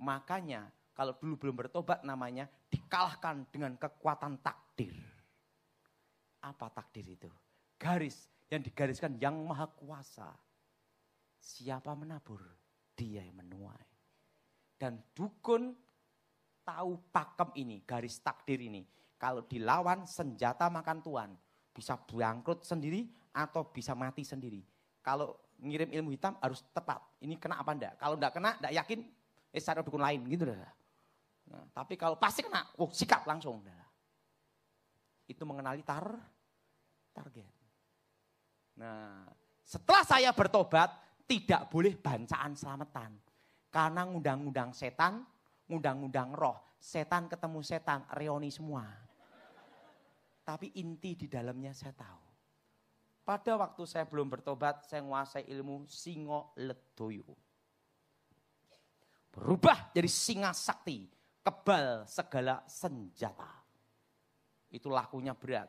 Makanya 0.00 0.68
kalau 0.92 1.16
dulu 1.16 1.36
belum 1.36 1.56
bertobat 1.64 2.04
namanya 2.04 2.48
dikalahkan 2.68 3.48
dengan 3.52 3.76
kekuatan 3.76 4.40
takdir. 4.40 4.96
Apa 6.44 6.72
takdir 6.72 7.04
itu? 7.04 7.30
Garis 7.76 8.28
yang 8.48 8.60
digariskan 8.60 9.16
yang 9.20 9.36
maha 9.44 9.68
kuasa. 9.68 10.32
Siapa 11.38 11.96
menabur? 11.96 12.58
dia 12.98 13.22
yang 13.22 13.38
menuai. 13.38 13.86
Dan 14.74 14.98
dukun 15.14 15.70
tahu 16.66 16.98
pakem 17.14 17.54
ini, 17.62 17.86
garis 17.86 18.18
takdir 18.18 18.58
ini. 18.58 18.82
Kalau 19.18 19.42
dilawan 19.44 20.06
senjata 20.06 20.70
makan 20.70 21.02
tuan, 21.02 21.30
bisa 21.74 21.98
bangkrut 21.98 22.62
sendiri 22.62 23.10
atau 23.34 23.66
bisa 23.66 23.92
mati 23.98 24.22
sendiri. 24.22 24.62
Kalau 25.02 25.34
ngirim 25.58 25.90
ilmu 25.90 26.14
hitam 26.14 26.38
harus 26.38 26.62
tepat. 26.70 27.02
Ini 27.18 27.34
kena 27.34 27.58
apa 27.58 27.74
enggak? 27.74 27.94
Kalau 27.98 28.14
enggak 28.14 28.32
kena, 28.38 28.54
enggak 28.62 28.74
yakin, 28.78 29.00
eh 29.50 29.62
cari 29.62 29.82
dukun 29.82 30.02
lain 30.02 30.20
gitu 30.30 30.46
dah. 30.46 30.72
Nah, 31.48 31.64
tapi 31.74 31.98
kalau 31.98 32.14
pasti 32.14 32.46
kena, 32.46 32.62
oh 32.78 32.90
sikap 32.94 33.26
langsung. 33.26 33.58
Itu 35.26 35.42
mengenali 35.42 35.82
tar 35.82 36.14
target. 37.10 37.52
Nah, 38.78 39.26
setelah 39.66 40.06
saya 40.06 40.30
bertobat, 40.30 40.94
tidak 41.26 41.66
boleh 41.68 41.98
bancaan 41.98 42.54
selamatan. 42.54 43.18
Karena 43.68 44.06
ngundang-ngundang 44.06 44.72
setan, 44.72 45.26
ngundang-ngundang 45.66 46.32
roh. 46.32 46.56
Setan 46.78 47.26
ketemu 47.26 47.60
setan, 47.66 48.06
reoni 48.14 48.54
semua. 48.54 49.07
Tapi 50.48 50.80
inti 50.80 51.12
di 51.12 51.28
dalamnya 51.28 51.76
saya 51.76 51.92
tahu. 51.92 52.24
Pada 53.20 53.60
waktu 53.60 53.84
saya 53.84 54.08
belum 54.08 54.32
bertobat, 54.32 54.88
saya 54.88 55.04
menguasai 55.04 55.44
ilmu 55.44 55.84
singo 55.84 56.56
ledoyo. 56.56 57.36
Berubah 59.28 59.92
jadi 59.92 60.08
singa 60.08 60.56
sakti, 60.56 61.04
kebal 61.44 62.08
segala 62.08 62.64
senjata. 62.64 63.60
Itu 64.72 64.88
lakunya 64.88 65.36
berat. 65.36 65.68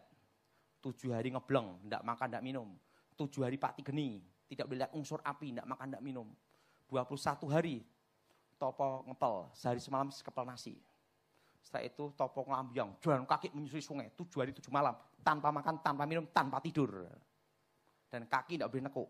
Tujuh 0.80 1.12
hari 1.12 1.36
ngebleng, 1.36 1.84
tidak 1.84 2.00
makan, 2.08 2.28
tidak 2.32 2.46
minum. 2.48 2.72
Tujuh 3.20 3.44
hari 3.44 3.60
pati 3.60 3.84
geni, 3.84 4.24
tidak 4.48 4.72
boleh 4.72 4.88
unsur 4.96 5.20
api, 5.20 5.52
tidak 5.52 5.68
makan, 5.68 5.92
tidak 5.92 6.04
minum. 6.08 6.28
21 6.88 7.52
hari 7.52 7.84
topo 8.56 9.04
ngepel, 9.12 9.52
sehari 9.52 9.84
semalam 9.84 10.08
sekepel 10.08 10.48
nasi. 10.48 10.80
Setelah 11.60 11.86
itu 11.86 12.04
topo 12.16 12.48
ngelambiang, 12.48 12.98
jalan 13.04 13.28
kaki 13.28 13.54
menyusui 13.54 13.84
sungai, 13.84 14.10
tujuh 14.16 14.42
hari 14.42 14.52
tujuh 14.56 14.72
malam, 14.74 14.96
tanpa 15.22 15.54
makan, 15.54 15.84
tanpa 15.84 16.04
minum, 16.08 16.26
tanpa 16.32 16.58
tidur. 16.64 17.06
Dan 18.10 18.26
kaki 18.26 18.58
tidak 18.58 18.74
boleh 18.74 18.90
nekuk. 18.90 19.10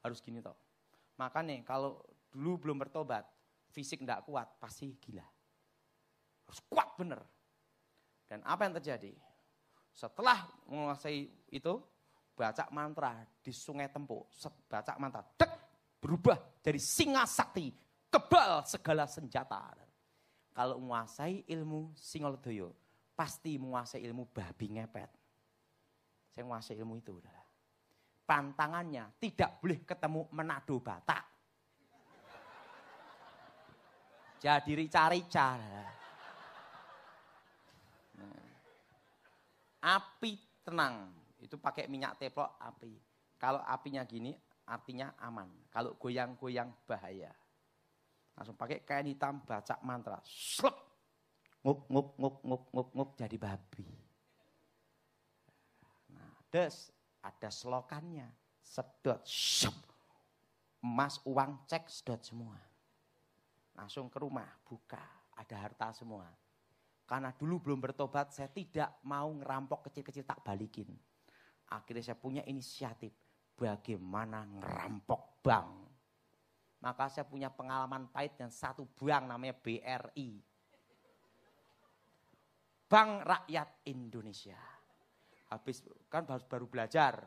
Harus 0.00 0.22
gini 0.24 0.40
toh. 0.40 0.56
Makanya 1.18 1.60
kalau 1.66 2.00
dulu 2.30 2.68
belum 2.68 2.76
bertobat, 2.80 3.26
fisik 3.74 4.00
tidak 4.00 4.24
kuat, 4.24 4.48
pasti 4.56 4.96
gila. 4.96 5.26
Harus 6.46 6.60
kuat 6.70 6.88
bener. 6.96 7.20
Dan 8.24 8.40
apa 8.46 8.64
yang 8.64 8.74
terjadi? 8.80 9.12
Setelah 9.92 10.46
menguasai 10.70 11.26
itu, 11.52 11.74
baca 12.38 12.64
mantra 12.70 13.18
di 13.42 13.50
sungai 13.50 13.90
Tempo, 13.90 14.30
baca 14.70 14.94
mantra, 14.96 15.26
dek, 15.34 15.52
berubah 15.98 16.38
jadi 16.62 16.78
singa 16.78 17.26
sakti, 17.26 17.74
kebal 18.06 18.62
segala 18.62 19.10
senjata. 19.10 19.87
Kalau 20.58 20.74
menguasai 20.82 21.46
ilmu 21.46 21.94
singolodoyo, 21.94 22.74
pasti 23.14 23.54
menguasai 23.62 24.02
ilmu 24.02 24.26
babi 24.26 24.74
ngepet. 24.74 25.06
Saya 26.34 26.42
menguasai 26.42 26.74
ilmu 26.82 26.98
itu. 26.98 27.14
Udah. 27.14 27.38
Pantangannya 28.26 29.06
tidak 29.22 29.62
boleh 29.62 29.86
ketemu 29.86 30.26
menado 30.34 30.82
batak. 30.82 31.22
Jadi 34.42 34.74
rica-rica. 34.74 35.62
Nah. 38.18 38.42
Api 39.78 40.42
tenang, 40.66 41.14
itu 41.38 41.54
pakai 41.54 41.86
minyak 41.86 42.18
teplok 42.18 42.58
api. 42.58 42.98
Kalau 43.38 43.62
apinya 43.62 44.02
gini 44.02 44.34
artinya 44.66 45.14
aman. 45.22 45.46
Kalau 45.70 45.94
goyang-goyang 45.94 46.74
bahaya. 46.82 47.30
Langsung 48.38 48.54
pakai 48.54 48.86
kain 48.86 49.10
hitam 49.10 49.42
baca 49.42 49.74
mantra. 49.82 50.22
Slep. 50.22 50.70
Nguk, 51.66 51.90
nguk, 51.90 52.08
nguk, 52.14 52.36
nguk, 52.46 52.64
nguk, 52.70 52.88
nguk 52.94 53.10
jadi 53.18 53.34
babi. 53.34 53.90
Nah, 56.14 56.38
des, 56.54 56.94
ada 57.18 57.50
selokannya. 57.50 58.30
Sedot, 58.62 59.26
syup. 59.26 59.74
Emas, 60.78 61.18
uang, 61.26 61.66
cek, 61.66 61.90
sedot 61.90 62.22
semua. 62.22 62.54
Langsung 63.74 64.06
ke 64.06 64.22
rumah, 64.22 64.46
buka. 64.62 65.02
Ada 65.34 65.58
harta 65.58 65.90
semua. 65.90 66.30
Karena 67.02 67.34
dulu 67.34 67.58
belum 67.58 67.82
bertobat, 67.82 68.30
saya 68.30 68.46
tidak 68.54 69.02
mau 69.02 69.34
ngerampok 69.34 69.90
kecil-kecil 69.90 70.22
tak 70.22 70.46
balikin. 70.46 70.94
Akhirnya 71.74 72.14
saya 72.14 72.18
punya 72.22 72.46
inisiatif 72.46 73.10
bagaimana 73.58 74.46
ngerampok 74.46 75.42
bank. 75.42 75.87
Maka 76.78 77.10
saya 77.10 77.26
punya 77.26 77.50
pengalaman 77.50 78.06
pahit 78.14 78.38
dan 78.38 78.54
satu 78.54 78.86
bank 78.94 79.26
namanya 79.26 79.54
BRI. 79.58 80.38
Bank 82.88 83.10
Rakyat 83.26 83.68
Indonesia. 83.90 84.58
Habis 85.48 85.82
kan 86.06 86.24
baru, 86.24 86.44
baru 86.46 86.66
belajar, 86.68 87.24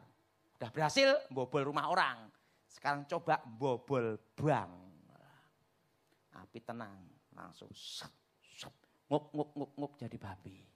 udah 0.57 0.69
berhasil 0.71 1.09
bobol 1.33 1.67
rumah 1.67 1.89
orang. 1.91 2.29
Sekarang 2.65 3.03
coba 3.09 3.43
bobol 3.43 4.17
bank. 4.37 4.71
Api 6.31 6.59
tenang, 6.63 7.11
langsung 7.35 7.69
nguk 9.11 9.25
nguk 9.35 9.49
nguk 9.59 9.71
nguk 9.75 9.93
jadi 9.99 10.15
babi. 10.15 10.70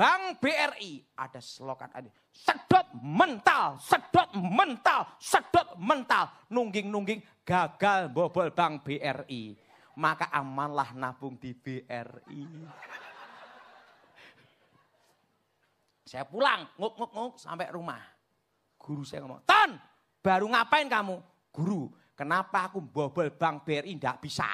Bank 0.00 0.40
BRI 0.40 1.12
ada 1.12 1.44
slogan 1.44 1.92
ada 1.92 2.08
sedot 2.32 2.88
mental, 3.04 3.76
sedot 3.76 4.32
mental, 4.32 5.04
sedot 5.20 5.76
mental, 5.76 6.24
nungging-nungging 6.48 7.20
gagal 7.44 8.08
bobol 8.08 8.48
Bank 8.48 8.80
BRI. 8.80 9.60
Maka 10.00 10.32
amanlah 10.32 10.96
nabung 10.96 11.36
di 11.36 11.52
BRI. 11.52 12.48
Saya 16.08 16.24
pulang, 16.24 16.64
nguk 16.80 16.96
nguk 16.96 17.12
nguk 17.12 17.34
sampai 17.36 17.68
rumah. 17.68 18.00
Guru 18.80 19.04
saya 19.04 19.20
ngomong, 19.28 19.44
"Ton, 19.44 19.76
baru 20.24 20.48
ngapain 20.48 20.88
kamu?" 20.88 21.20
"Guru, 21.52 21.92
kenapa 22.16 22.72
aku 22.72 22.80
bobol 22.80 23.28
Bank 23.36 23.68
BRI 23.68 24.00
tidak 24.00 24.24
bisa?" 24.24 24.48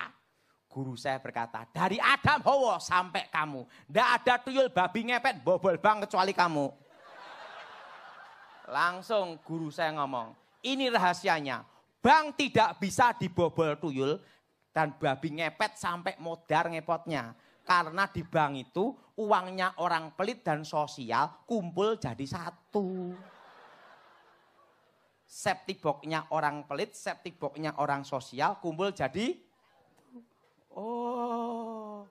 Guru 0.76 0.92
saya 0.92 1.16
berkata, 1.16 1.64
dari 1.72 1.96
Adam 1.96 2.44
Hawa 2.44 2.76
sampai 2.76 3.32
kamu. 3.32 3.64
Tidak 3.88 4.08
ada 4.20 4.36
tuyul 4.44 4.68
babi 4.68 5.08
ngepet 5.08 5.40
bobol 5.40 5.80
bang 5.80 6.04
kecuali 6.04 6.36
kamu. 6.36 6.68
Langsung 8.68 9.40
guru 9.40 9.72
saya 9.72 9.96
ngomong, 9.96 10.36
ini 10.60 10.92
rahasianya. 10.92 11.64
Bang 12.04 12.36
tidak 12.36 12.76
bisa 12.76 13.16
dibobol 13.16 13.72
tuyul 13.80 14.20
dan 14.68 14.92
babi 15.00 15.40
ngepet 15.40 15.80
sampai 15.80 16.20
modar 16.20 16.68
ngepotnya. 16.68 17.32
Karena 17.64 18.04
di 18.12 18.20
bank 18.20 18.68
itu 18.68 18.92
uangnya 19.16 19.80
orang 19.80 20.12
pelit 20.12 20.44
dan 20.44 20.60
sosial 20.60 21.48
kumpul 21.48 21.96
jadi 21.96 22.26
satu. 22.28 23.16
Septic 25.24 25.80
box-nya 25.80 26.28
orang 26.36 26.68
pelit, 26.68 26.92
septic 26.92 27.40
box-nya 27.40 27.72
orang 27.80 28.04
sosial 28.04 28.60
kumpul 28.60 28.92
jadi 28.92 29.45
Oh. 30.76 32.04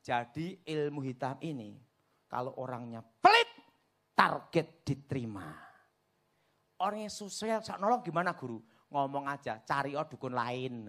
Jadi 0.00 0.62
ilmu 0.64 1.02
hitam 1.04 1.36
ini 1.42 1.76
kalau 2.30 2.56
orangnya 2.62 3.02
pelit 3.02 3.50
target 4.16 4.86
diterima. 4.86 5.52
Orang 6.76 7.08
yang 7.08 7.12
sosial 7.12 7.64
sak 7.64 7.80
nolong 7.80 8.04
gimana 8.04 8.36
guru? 8.36 8.60
Ngomong 8.92 9.26
aja, 9.26 9.58
cari 9.64 9.96
oh 9.98 10.06
dukun 10.06 10.30
lain. 10.36 10.86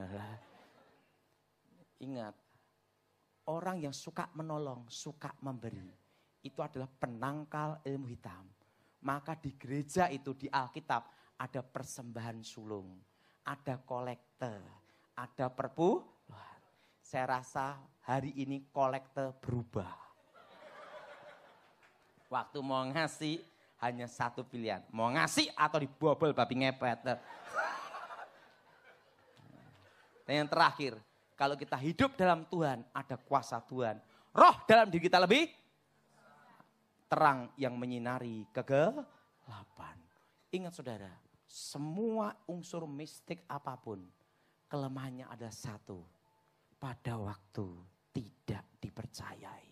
Ingat, 1.98 2.36
orang 3.50 3.82
yang 3.82 3.96
suka 3.96 4.30
menolong, 4.38 4.86
suka 4.92 5.34
memberi, 5.42 5.90
itu 6.46 6.60
adalah 6.62 6.86
penangkal 6.86 7.82
ilmu 7.82 8.06
hitam. 8.06 8.46
Maka 9.02 9.34
di 9.40 9.56
gereja 9.56 10.12
itu 10.12 10.36
di 10.38 10.46
Alkitab 10.52 11.02
ada 11.40 11.62
persembahan 11.64 12.44
sulung, 12.44 13.00
ada 13.48 13.82
kolekte, 13.82 14.62
ada 15.16 15.48
perpu. 15.50 16.17
Saya 17.08 17.40
rasa 17.40 17.80
hari 18.04 18.36
ini 18.36 18.68
kolekte 18.68 19.32
berubah. 19.40 19.96
Waktu 22.28 22.60
mau 22.60 22.84
ngasih 22.84 23.40
hanya 23.80 24.12
satu 24.12 24.44
pilihan, 24.44 24.84
mau 24.92 25.08
ngasih 25.16 25.48
atau 25.56 25.80
dibobol 25.80 26.36
babi 26.36 26.68
ngepet. 26.68 27.16
Dan 30.28 30.44
yang 30.44 30.52
terakhir, 30.52 31.00
kalau 31.40 31.56
kita 31.56 31.80
hidup 31.80 32.12
dalam 32.20 32.44
Tuhan, 32.52 32.84
ada 32.92 33.16
kuasa 33.16 33.64
Tuhan. 33.64 34.04
Roh 34.36 34.68
dalam 34.68 34.92
diri 34.92 35.08
kita 35.08 35.24
lebih 35.24 35.48
terang 37.08 37.48
yang 37.56 37.80
menyinari 37.80 38.44
kegelapan. 38.52 39.96
Ingat 40.52 40.76
saudara, 40.76 41.16
semua 41.48 42.36
unsur 42.52 42.84
mistik 42.84 43.48
apa 43.48 43.80
pun, 43.80 44.04
kelemahannya 44.68 45.24
ada 45.32 45.48
satu. 45.48 46.17
Pada 46.78 47.18
waktu 47.18 47.68
tidak 48.14 48.78
dipercayai. 48.78 49.68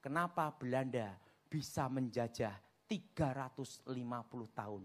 Kenapa 0.00 0.52
Belanda 0.52 1.16
bisa 1.48 1.88
menjajah 1.88 2.52
350 2.88 3.88
tahun? 4.52 4.82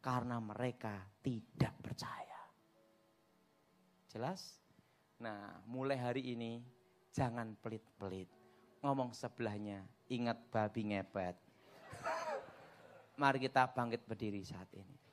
Karena 0.00 0.40
mereka 0.40 1.04
tidak 1.20 1.76
percaya. 1.84 2.40
Jelas? 4.08 4.60
Nah, 5.20 5.60
mulai 5.68 6.00
hari 6.00 6.32
ini 6.32 6.64
jangan 7.12 7.52
pelit-pelit. 7.60 8.32
Ngomong 8.80 9.12
sebelahnya, 9.12 9.84
ingat 10.08 10.40
babi 10.48 10.88
ngepet. 10.88 11.36
Mari 13.20 13.44
kita 13.44 13.68
bangkit 13.68 14.08
berdiri 14.08 14.40
saat 14.40 14.72
ini. 14.72 15.09